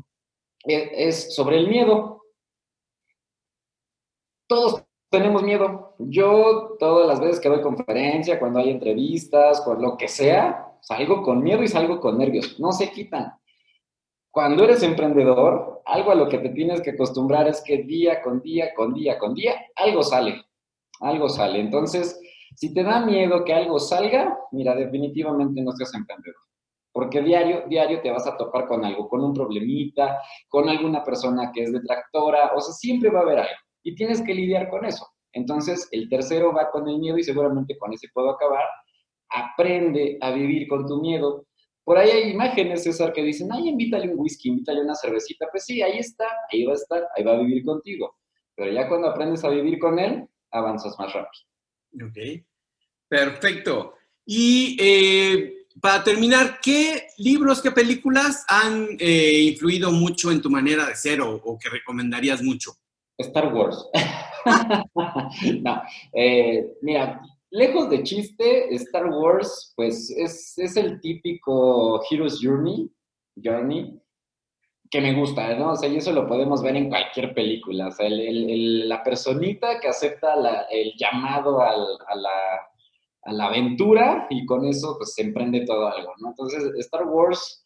[0.64, 2.22] es, es sobre el miedo.
[4.46, 5.94] Todos tenemos miedo.
[5.98, 11.22] Yo todas las veces que doy conferencia, cuando hay entrevistas, con lo que sea, salgo
[11.22, 12.58] con miedo y salgo con nervios.
[12.58, 13.32] No se quitan.
[14.32, 18.40] Cuando eres emprendedor, algo a lo que te tienes que acostumbrar es que día con
[18.40, 20.42] día, con día, con día, algo sale.
[21.00, 21.60] Algo sale.
[21.60, 22.18] Entonces,
[22.56, 26.40] si te da miedo que algo salga, mira, definitivamente no seas emprendedor.
[26.92, 30.18] Porque diario, diario te vas a topar con algo, con un problemita,
[30.48, 34.22] con alguna persona que es detractora, o sea, siempre va a haber algo y tienes
[34.22, 35.06] que lidiar con eso.
[35.32, 38.64] Entonces, el tercero va con el miedo y seguramente con ese puedo acabar.
[39.30, 41.46] Aprende a vivir con tu miedo.
[41.84, 45.48] Por ahí hay imágenes, César, que dicen, ay, invítale un whisky, invítale una cervecita.
[45.50, 48.16] Pues sí, ahí está, ahí va a estar, ahí va a vivir contigo.
[48.54, 51.44] Pero ya cuando aprendes a vivir con él, avanzas más rápido.
[52.06, 52.44] Ok,
[53.08, 53.94] perfecto.
[54.24, 60.86] Y eh, para terminar, ¿qué libros, qué películas han eh, influido mucho en tu manera
[60.86, 62.72] de ser o que recomendarías mucho?
[63.18, 63.88] Star Wars.
[65.62, 67.20] no, eh, mira,
[67.52, 72.90] lejos de chiste, Star Wars, pues es, es, el típico Hero's Journey,
[73.42, 74.00] Journey,
[74.90, 75.70] que me gusta, ¿no?
[75.70, 77.88] O sea, y eso lo podemos ver en cualquier película.
[77.88, 80.34] O sea, el, la personita que acepta
[80.70, 82.30] el llamado a, la,
[83.22, 86.30] a la aventura y con eso pues se emprende todo algo, ¿no?
[86.30, 87.62] Entonces, Star Wars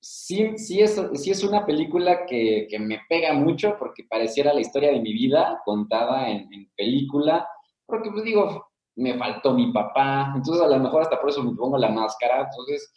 [0.00, 4.60] sí, sí, es, sí es una película que, que, me pega mucho porque pareciera la
[4.60, 7.48] historia de mi vida contada en, película,
[7.86, 8.67] porque pues digo,
[8.98, 12.48] me faltó mi papá, entonces a lo mejor hasta por eso me pongo la máscara,
[12.50, 12.92] entonces,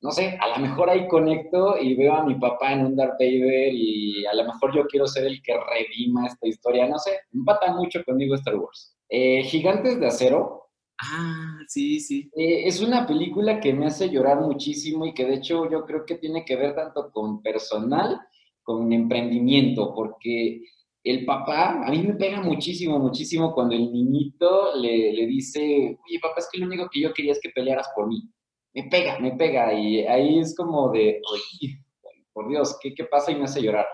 [0.00, 3.18] no sé, a lo mejor ahí conecto y veo a mi papá en un Darth
[3.18, 7.18] Vader y a lo mejor yo quiero ser el que redima esta historia, no sé,
[7.32, 8.94] empata mucho conmigo Star Wars.
[9.08, 10.66] Eh, Gigantes de Acero,
[10.98, 12.30] Ah, sí, sí.
[12.34, 16.06] Eh, es una película que me hace llorar muchísimo y que de hecho yo creo
[16.06, 18.18] que tiene que ver tanto con personal,
[18.62, 20.62] con emprendimiento, porque
[21.06, 26.18] el papá, a mí me pega muchísimo, muchísimo cuando el niñito le, le dice, oye
[26.20, 28.28] papá, es que lo único que yo quería es que pelearas por mí.
[28.74, 31.84] Me pega, me pega y ahí es como de, oye,
[32.32, 33.30] por Dios, ¿qué, ¿qué pasa?
[33.30, 33.86] Y me hace llorar.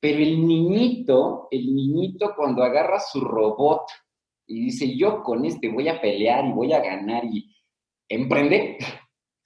[0.00, 3.82] Pero el niñito, el niñito cuando agarra su robot
[4.46, 7.54] y dice, yo con este voy a pelear y voy a ganar y
[8.08, 8.78] emprende.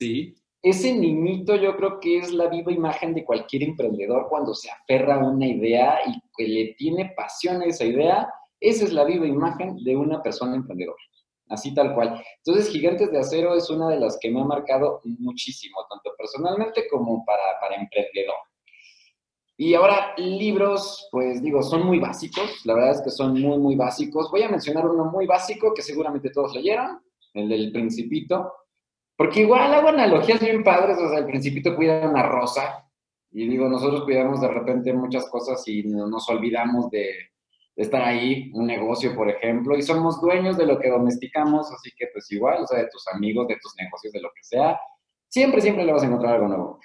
[0.00, 0.34] Sí.
[0.62, 5.14] Ese niñito yo creo que es la viva imagen de cualquier emprendedor cuando se aferra
[5.14, 8.28] a una idea y que le tiene pasión a esa idea.
[8.60, 11.02] Esa es la viva imagen de una persona emprendedora.
[11.48, 12.22] Así tal cual.
[12.44, 16.86] Entonces, Gigantes de Acero es una de las que me ha marcado muchísimo, tanto personalmente
[16.88, 18.36] como para, para emprendedor.
[19.56, 23.76] Y ahora, libros, pues digo, son muy básicos, la verdad es que son muy, muy
[23.76, 24.30] básicos.
[24.30, 27.00] Voy a mencionar uno muy básico que seguramente todos leyeron,
[27.34, 28.52] el del Principito,
[29.20, 32.88] porque igual hago analogías bien padres, o sea, el Principito cuida una rosa,
[33.30, 37.02] y digo, nosotros cuidamos de repente muchas cosas y nos olvidamos de,
[37.76, 41.90] de estar ahí, un negocio, por ejemplo, y somos dueños de lo que domesticamos, así
[41.98, 44.80] que pues igual, o sea, de tus amigos, de tus negocios, de lo que sea,
[45.28, 46.80] siempre, siempre le vas a encontrar algo nuevo.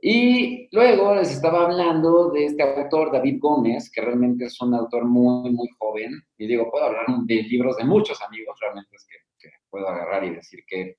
[0.00, 5.06] Y luego les estaba hablando de este autor, David Gómez, que realmente es un autor
[5.06, 6.22] muy, muy joven.
[6.38, 10.30] Y digo, puedo hablar de libros de muchos amigos, realmente es que, puedo agarrar y
[10.30, 10.96] decir que,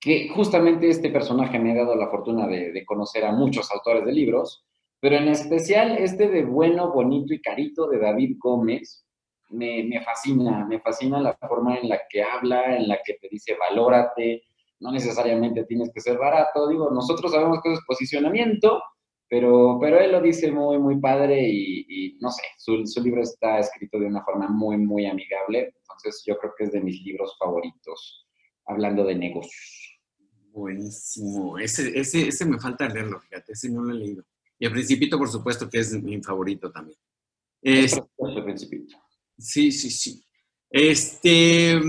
[0.00, 4.12] que justamente este personaje me ha dado la fortuna de, conocer a muchos autores de
[4.12, 4.64] libros,
[4.98, 9.04] pero en especial este de Bueno, Bonito y Carito de David Gómez,
[9.50, 13.56] me, fascina, me fascina la forma en la que habla, en la que te dice
[13.58, 14.44] valórate,
[14.80, 18.82] no necesariamente tienes que ser barato, digo, nosotros sabemos que es posicionamiento,
[19.28, 23.58] pero, pero él lo dice muy, muy padre y, no sé, su, su, libro está
[23.58, 27.36] escrito de una forma muy, muy amigable, entonces yo creo que es de mis libros
[27.38, 28.26] favoritos,
[28.66, 29.79] hablando de negocios.
[30.52, 34.24] Buenísimo, ese, ese, ese me falta leerlo, fíjate, ese no lo he leído.
[34.58, 36.98] Y el Principito, por supuesto, que es mi favorito también.
[37.62, 38.96] Es, el Principito.
[39.38, 40.24] Sí, sí, sí.
[40.68, 41.80] Este,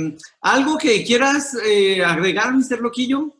[0.41, 2.79] ¿algo que quieras eh, agregar, Mr.
[2.81, 3.35] Loquillo?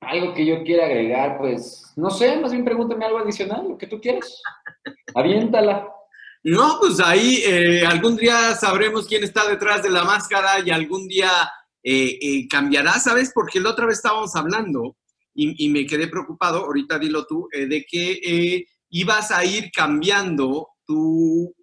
[0.00, 3.86] Algo que yo quiera agregar, pues, no sé, más bien pregúntame algo adicional, lo que
[3.86, 4.40] tú quieras.
[5.14, 5.88] Aviéntala.
[6.42, 11.06] No, pues ahí eh, algún día sabremos quién está detrás de la máscara y algún
[11.06, 11.30] día
[11.82, 13.30] eh, cambiará, ¿sabes?
[13.34, 14.96] Porque la otra vez estábamos hablando
[15.34, 21.54] y, me quedé preocupado, ahorita dilo tú, de que ibas a ir cambiando tu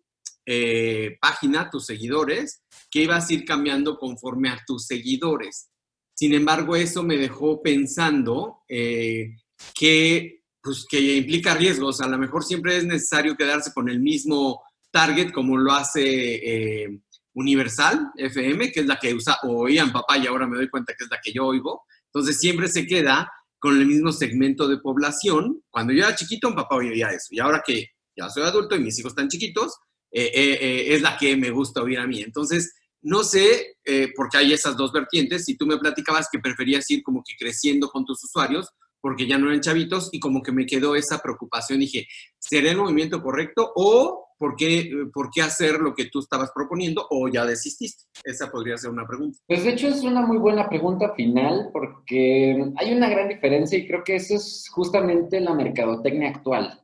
[0.50, 5.70] eh, página, tus seguidores, que ibas a ir cambiando conforme a tus seguidores.
[6.14, 9.36] Sin embargo, eso me dejó pensando eh,
[9.78, 12.00] que, pues, que implica riesgos.
[12.00, 17.02] A lo mejor siempre es necesario quedarse con el mismo target como lo hace eh,
[17.38, 21.04] Universal FM, que es la que usa, oían papá y ahora me doy cuenta que
[21.04, 21.84] es la que yo oigo.
[22.06, 25.62] Entonces siempre se queda con el mismo segmento de población.
[25.70, 27.28] Cuando yo era chiquito, un papá oía eso.
[27.30, 29.76] Y ahora que ya soy adulto y mis hijos están chiquitos,
[30.12, 32.22] eh, eh, eh, es la que me gusta oír a mí.
[32.22, 32.74] Entonces,
[33.04, 33.78] no sé,
[34.16, 35.46] porque hay esas dos vertientes.
[35.46, 38.68] Si tú me platicabas que preferías ir como que creciendo con tus usuarios,
[39.00, 41.80] porque ya no eran chavitos, y como que me quedó esa preocupación.
[41.80, 42.08] Dije,
[42.40, 47.06] ¿será el movimiento correcto o por qué, por qué hacer lo que tú estabas proponiendo
[47.10, 48.04] o ya desististe?
[48.24, 49.38] Esa podría ser una pregunta.
[49.48, 53.88] Pues de hecho es una muy buena pregunta final, porque hay una gran diferencia y
[53.88, 56.84] creo que eso es justamente la mercadotecnia actual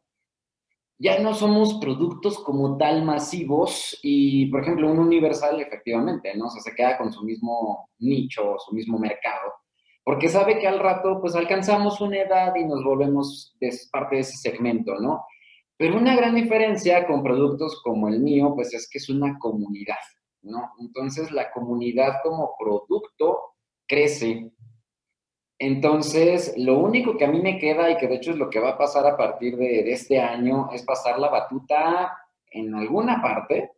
[1.03, 6.45] ya no somos productos como tal masivos y, por ejemplo, un Universal efectivamente, ¿no?
[6.45, 9.51] O sea, se queda con su mismo nicho, su mismo mercado,
[10.03, 13.53] porque sabe que al rato, pues, alcanzamos una edad y nos volvemos
[13.91, 15.25] parte de ese segmento, ¿no?
[15.77, 19.95] Pero una gran diferencia con productos como el mío, pues, es que es una comunidad,
[20.41, 20.71] ¿no?
[20.79, 23.39] Entonces, la comunidad como producto
[23.87, 24.51] crece,
[25.59, 28.59] entonces, lo único que a mí me queda y que de hecho es lo que
[28.59, 32.17] va a pasar a partir de, este año es pasar la batuta
[32.51, 33.71] en alguna parte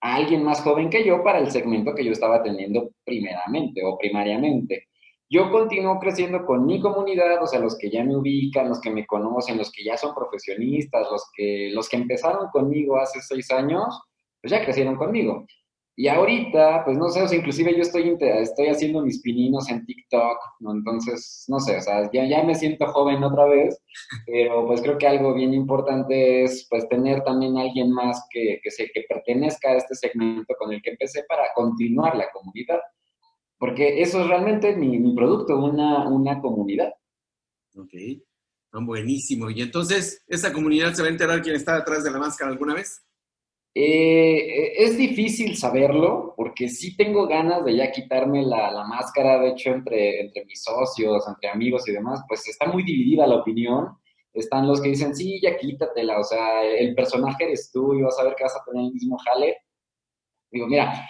[0.00, 3.98] a alguien más joven que yo para el segmento que yo estaba teniendo primeramente o
[3.98, 4.88] primariamente.
[5.28, 8.90] Yo continúo creciendo con mi comunidad, o sea, los que ya me ubican, los que
[8.90, 13.50] me conocen, los que ya son profesionistas, los que, los que empezaron conmigo hace seis
[13.50, 13.86] años,
[14.40, 15.44] pues ya crecieron conmigo.
[15.98, 19.84] Y ahorita, pues no sé, o sea, inclusive yo estoy, estoy haciendo mis pininos en
[19.86, 20.72] TikTok, ¿no?
[20.72, 23.82] Entonces, no sé, o sea, ya, ya me siento joven otra vez,
[24.26, 28.70] pero pues creo que algo bien importante es pues tener también alguien más que, que,
[28.70, 32.80] se, que pertenezca a este segmento con el que empecé para continuar la comunidad.
[33.58, 36.92] Porque eso es realmente mi, mi producto, una, una comunidad.
[37.74, 37.94] Ok,
[38.84, 39.50] buenísimo.
[39.50, 42.74] Y entonces, ¿esa comunidad se va a enterar quién está detrás de la máscara alguna
[42.74, 43.02] vez?
[43.74, 49.50] Eh, es difícil saberlo porque sí tengo ganas de ya quitarme la, la, máscara, de
[49.50, 53.98] hecho, entre, entre mis socios, entre amigos y demás, pues está muy dividida la opinión.
[54.32, 58.18] Están los que dicen, sí, ya quítatela, o sea, el personaje eres tú y vas
[58.18, 59.56] a ver que vas a tener el mismo jale.
[60.50, 61.06] Digo, mira,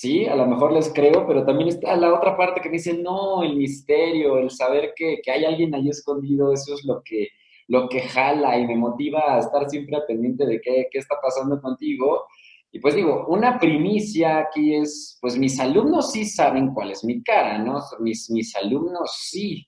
[0.00, 2.94] sí, a lo mejor les creo, pero también está la otra parte que me dice,
[2.96, 7.28] no, el misterio, el saber que, que hay alguien ahí escondido, eso es lo que,
[7.68, 11.60] lo que jala y me motiva a estar siempre pendiente de qué, qué está pasando
[11.60, 12.24] contigo.
[12.72, 17.22] Y pues digo, una primicia aquí es, pues mis alumnos sí saben cuál es mi
[17.22, 17.78] cara, ¿no?
[17.98, 19.66] Mis, mis alumnos sí.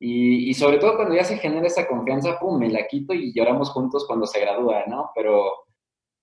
[0.00, 3.32] Y, y, sobre todo cuando ya se genera esa confianza, pum, me la quito y
[3.32, 5.10] lloramos juntos cuando se gradúa, ¿no?
[5.14, 5.52] Pero,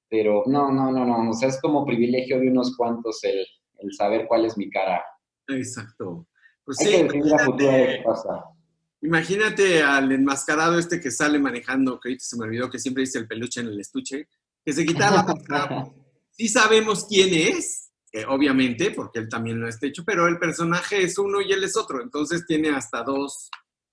[0.09, 3.45] pero no, no, no, no, o sea, es como privilegio de unos cuantos el,
[3.79, 5.03] el saber cuál es mi cara.
[5.47, 6.27] Exacto.
[6.63, 8.43] Pues Hay sí, que definir a futuro qué pasa.
[9.01, 13.19] Imagínate al enmascarado este que sale manejando, que ahorita se me olvidó que siempre dice
[13.19, 14.27] el peluche en el estuche,
[14.63, 15.87] que se quita la máscara.
[16.31, 21.03] sí sabemos quién es, eh, obviamente, porque él también lo está hecho, pero el personaje
[21.03, 23.51] es uno y él es otro, entonces tiene hasta dos,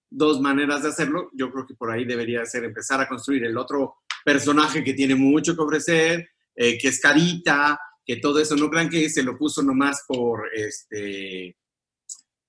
[0.08, 1.28] dos maneras de hacerlo.
[1.34, 5.14] Yo creo que por ahí debería ser empezar a construir el otro personaje que tiene
[5.14, 9.36] mucho que ofrecer, eh, que es carita, que todo eso, no crean que se lo
[9.36, 11.56] puso nomás por, este, eh,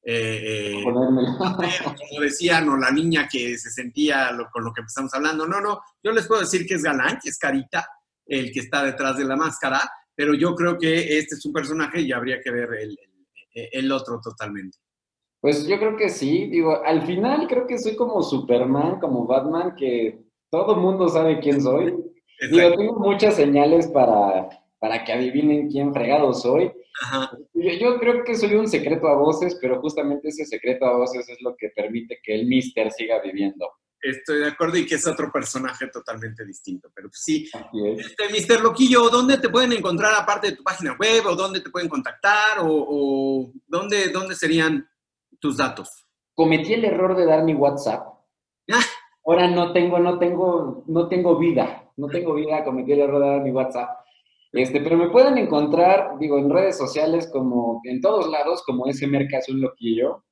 [0.03, 5.47] eh como decían, o la niña que se sentía con lo que estamos hablando.
[5.47, 7.87] No, no, yo les puedo decir que es galán, que es carita,
[8.25, 9.81] el que está detrás de la máscara,
[10.15, 12.97] pero yo creo que este es un personaje y habría que ver el,
[13.53, 14.77] el otro totalmente.
[15.43, 19.75] Pues yo creo que sí, digo, al final creo que soy como Superman, como Batman,
[19.75, 20.22] que
[20.53, 21.95] todo el mundo sabe quién soy.
[22.51, 24.47] Digo, tengo muchas señales para,
[24.77, 26.71] para que adivinen quién fregado soy.
[27.55, 31.41] Yo, creo que soy un secreto a voces, pero justamente ese secreto a voces es
[31.41, 33.67] lo que permite que el Mister siga viviendo.
[33.99, 37.49] Estoy de acuerdo y que es otro personaje totalmente distinto, pero pues sí.
[37.97, 41.71] Este, Mister Loquillo, ¿dónde te pueden encontrar aparte de tu página web o dónde te
[41.71, 44.87] pueden contactar o, o dónde, dónde serían
[45.39, 46.05] tus datos?
[46.35, 48.05] Cometí el error de dar mi WhatsApp.
[49.25, 49.25] Ah.
[49.25, 53.39] Ahora no tengo, no tengo, no tengo vida, no tengo vida, cometí el error de
[53.41, 53.89] mi WhatsApp.
[54.51, 59.07] Este, pero me pueden encontrar, digo, en redes sociales como, en todos lados, como ese
[59.07, 60.23] Merca es un loquillo.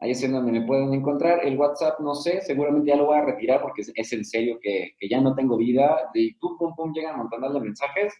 [0.00, 1.44] Ahí es en donde me pueden encontrar.
[1.44, 4.94] El WhatsApp, no sé, seguramente ya lo voy a retirar porque es, en serio que,
[4.98, 6.10] que, ya no tengo vida.
[6.14, 8.14] De pum, pum, pum, llegan montones de mensajes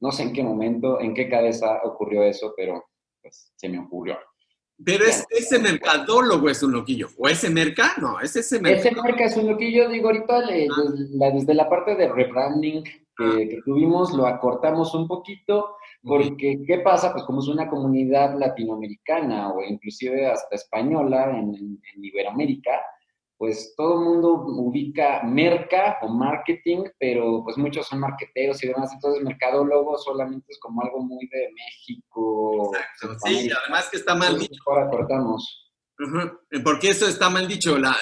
[0.00, 2.84] no sé en qué momento, en qué cabeza ocurrió eso, pero
[3.22, 4.18] pues se me ocurrió.
[4.82, 7.08] Pero es, ese mercadólogo es un loquillo.
[7.18, 7.92] ¿O ese merca?
[8.00, 8.78] No, es ese merca.
[8.78, 11.30] Ese merca es un loquillo, digo, ahorita ah.
[11.34, 13.36] desde, la parte de rebranding que, ah.
[13.36, 17.12] que, tuvimos, lo acortamos un poquito, porque ¿qué pasa?
[17.12, 22.80] Pues como es una comunidad latinoamericana o inclusive hasta española en, en Iberoamérica,
[23.40, 28.92] pues todo el mundo ubica merca o marketing, pero pues muchos son marqueteros y demás,
[28.92, 32.70] entonces mercadólogo solamente es como algo muy de México.
[32.74, 34.60] Exacto, sí, y además que está mal dicho.
[34.66, 35.72] Ahora cortamos.
[36.62, 37.96] Porque eso está mal dicho, la,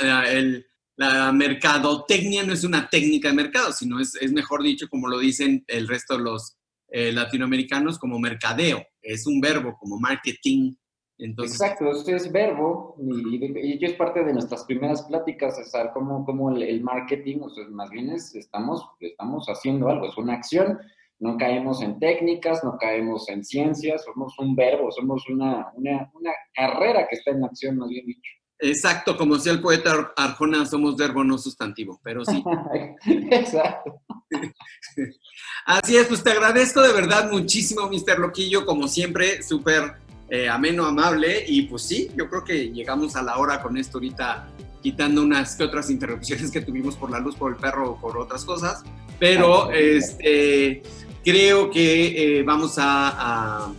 [0.96, 5.20] la, mercadotecnia no es una técnica de mercado, sino es, es mejor dicho, como lo
[5.20, 6.57] dicen el resto de los
[6.89, 10.74] eh, latinoamericanos, como mercadeo, es un verbo, como marketing,
[11.20, 16.24] Exacto, esto es verbo y, y, es parte de nuestras primeras pláticas, es saber cómo,
[16.24, 20.78] cómo el, marketing, o sea, más bien es, estamos, estamos haciendo algo, es una acción,
[21.18, 26.30] no caemos en técnicas, no caemos en ciencias, somos un verbo, somos una, una, una
[26.55, 28.38] carrera que está en acción, más bien dicho.
[28.61, 32.42] Exacto, como decía el poeta Arjona, somos verbo, no sustantivo, pero sí.
[33.30, 34.00] Exacto.
[35.66, 38.18] Así es, pues te agradezco de verdad muchísimo, Mr.
[38.18, 39.92] Loquillo, como siempre, súper
[40.28, 43.98] eh, ameno, amable, y pues sí, yo creo que llegamos a la hora con esto
[43.98, 44.48] ahorita,
[44.82, 48.18] quitando unas que otras interrupciones que tuvimos por la luz, por el perro o por
[48.18, 48.82] otras cosas,
[49.20, 50.82] pero este,
[51.24, 53.72] creo que eh, vamos a, a,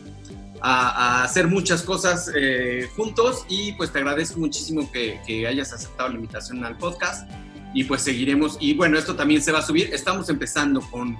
[0.61, 6.15] hacer muchas cosas eh, juntos y pues te agradezco muchísimo que, que hayas aceptado la
[6.15, 7.29] invitación al podcast
[7.73, 11.17] y pues seguiremos, y bueno, esto también se va a subir, estamos empezando con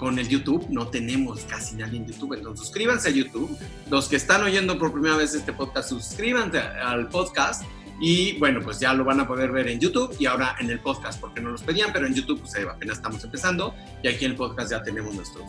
[0.00, 0.66] con el YouTube.
[0.70, 3.56] No tenemos casi nadie en YouTube, entonces suscríbanse a YouTube.
[3.90, 7.62] Los que están oyendo por primera vez este podcast, suscríbanse al podcast.
[8.00, 10.80] Y bueno, pues ya lo van a poder ver en YouTube y ahora en el
[10.80, 14.30] podcast, porque no los pedían, pero en YouTube pues apenas estamos empezando y aquí en
[14.30, 15.44] el podcast ya tenemos nuestros,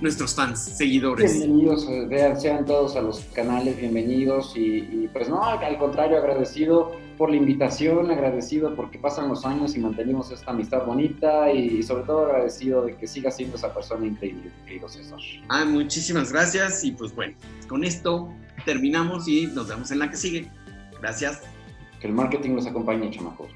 [0.00, 1.32] nuestros fans, seguidores.
[1.38, 6.92] Bienvenidos, vean, sean todos a los canales, bienvenidos y, y pues no, al contrario, agradecido
[7.16, 12.04] por la invitación, agradecido porque pasan los años y mantenemos esta amistad bonita y, sobre
[12.04, 15.18] todo agradecido de que siga siendo esa persona increíble, querido César.
[15.48, 17.34] Ah, muchísimas gracias y pues bueno,
[17.68, 18.32] con esto
[18.64, 20.50] terminamos y nos vemos en la que sigue.
[21.00, 21.42] Gracias.
[22.00, 23.48] Que el marketing nos acompañe, chamacos.